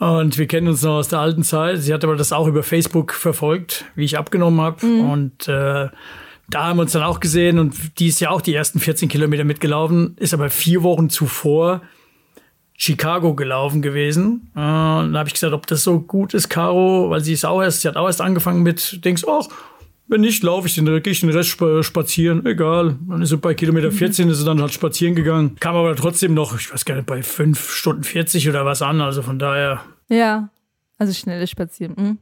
[0.02, 1.78] Und wir kennen uns noch aus der alten Zeit.
[1.78, 4.84] Sie hat aber das auch über Facebook verfolgt, wie ich abgenommen habe.
[4.84, 5.90] Und äh,
[6.50, 9.10] da haben wir uns dann auch gesehen und die ist ja auch die ersten 14
[9.10, 11.84] Kilometer mitgelaufen, ist aber vier Wochen zuvor
[12.76, 14.50] Chicago gelaufen gewesen.
[14.56, 17.46] Äh, und da habe ich gesagt, ob das so gut ist, Caro, weil sie ist
[17.46, 19.50] auch erst, sie hat auch erst angefangen mit, denkst, ach,
[20.12, 22.98] wenn nicht, laufe ich den, gehe ich den Rest spazieren, egal.
[23.08, 24.32] Dann ist sie bei Kilometer 14, mhm.
[24.32, 25.56] ist sie dann halt spazieren gegangen.
[25.62, 29.00] Kam aber trotzdem noch, ich weiß gar nicht, bei 5 Stunden 40 oder was an,
[29.00, 29.82] also von daher.
[30.10, 30.50] Ja,
[30.98, 31.96] also schnelles Spazieren.
[31.98, 32.18] Mhm.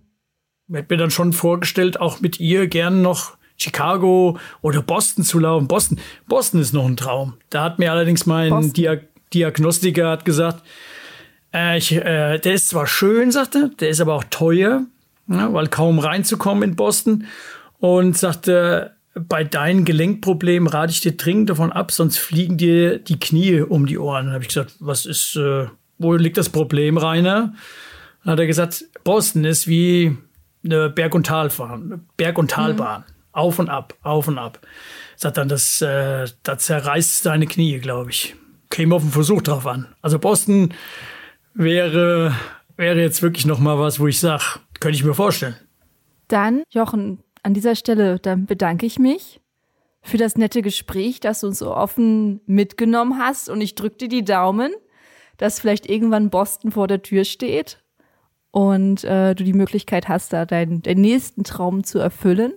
[0.68, 5.40] Ich hätte mir dann schon vorgestellt, auch mit ihr gern noch Chicago oder Boston zu
[5.40, 5.68] laufen.
[5.68, 7.34] Boston, Boston ist noch ein Traum.
[7.50, 9.00] Da hat mir allerdings mein Dia
[9.34, 10.64] Diagnostiker hat gesagt,
[11.54, 14.86] äh, ich, äh, der ist zwar schön, sagte, der ist aber auch teuer,
[15.28, 17.26] ja, weil kaum reinzukommen in Boston.
[17.80, 23.20] Und sagte, bei deinen Gelenkproblemen rate ich dir dringend davon ab, sonst fliegen dir die
[23.20, 24.26] Knie um die Ohren.
[24.26, 25.68] Dann habe ich gesagt, was ist, äh,
[25.98, 27.54] wo liegt das Problem, Rainer?
[28.24, 30.18] Dann hat er gesagt, Boston ist wie
[30.64, 32.06] eine Berg- und Talbahn.
[32.18, 33.02] Berg- und Talbahn.
[33.02, 33.14] Mhm.
[33.32, 34.60] Auf und ab, auf und ab.
[35.16, 38.36] Sagt dann, das, äh, das zerreißt deine Knie, glaube ich.
[38.70, 39.88] Käme auf den Versuch drauf an.
[40.02, 40.74] Also Boston
[41.54, 42.36] wäre,
[42.76, 44.44] wäre jetzt wirklich noch mal was, wo ich sage,
[44.80, 45.56] könnte ich mir vorstellen.
[46.28, 49.40] Dann, Jochen, an dieser Stelle, dann bedanke ich mich
[50.02, 53.50] für das nette Gespräch, dass du uns so offen mitgenommen hast.
[53.50, 54.74] Und ich drücke dir die Daumen,
[55.38, 57.82] dass vielleicht irgendwann Boston vor der Tür steht
[58.52, 62.54] und äh, du die Möglichkeit hast, da deinen, deinen nächsten Traum zu erfüllen.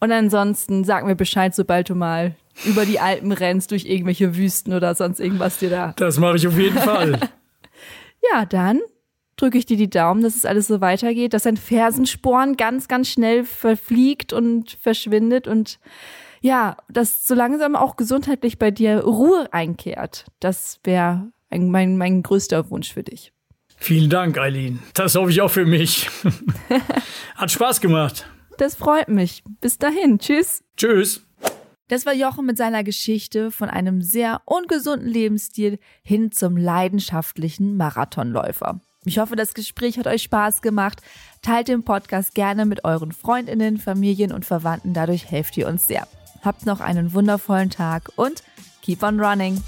[0.00, 4.72] Und ansonsten sag mir Bescheid, sobald du mal über die Alpen rennst, durch irgendwelche Wüsten
[4.72, 5.94] oder sonst irgendwas dir da.
[5.96, 7.18] Das mache ich auf jeden Fall.
[8.32, 8.80] ja, dann
[9.38, 13.08] drücke ich dir die Daumen, dass es alles so weitergeht, dass dein Fersensporn ganz, ganz
[13.08, 15.78] schnell verfliegt und verschwindet und
[16.40, 20.26] ja, dass so langsam auch gesundheitlich bei dir Ruhe einkehrt.
[20.40, 23.32] Das wäre mein, mein größter Wunsch für dich.
[23.76, 24.80] Vielen Dank, Eileen.
[24.94, 26.10] Das hoffe ich auch für mich.
[27.36, 28.28] Hat Spaß gemacht.
[28.58, 29.44] Das freut mich.
[29.60, 30.18] Bis dahin.
[30.18, 30.64] Tschüss.
[30.76, 31.24] Tschüss.
[31.86, 38.80] Das war Jochen mit seiner Geschichte von einem sehr ungesunden Lebensstil hin zum leidenschaftlichen Marathonläufer.
[39.08, 41.00] Ich hoffe, das Gespräch hat euch Spaß gemacht.
[41.40, 44.92] Teilt den Podcast gerne mit euren Freundinnen, Familien und Verwandten.
[44.92, 46.06] Dadurch helft ihr uns sehr.
[46.42, 48.42] Habt noch einen wundervollen Tag und
[48.82, 49.62] keep on running.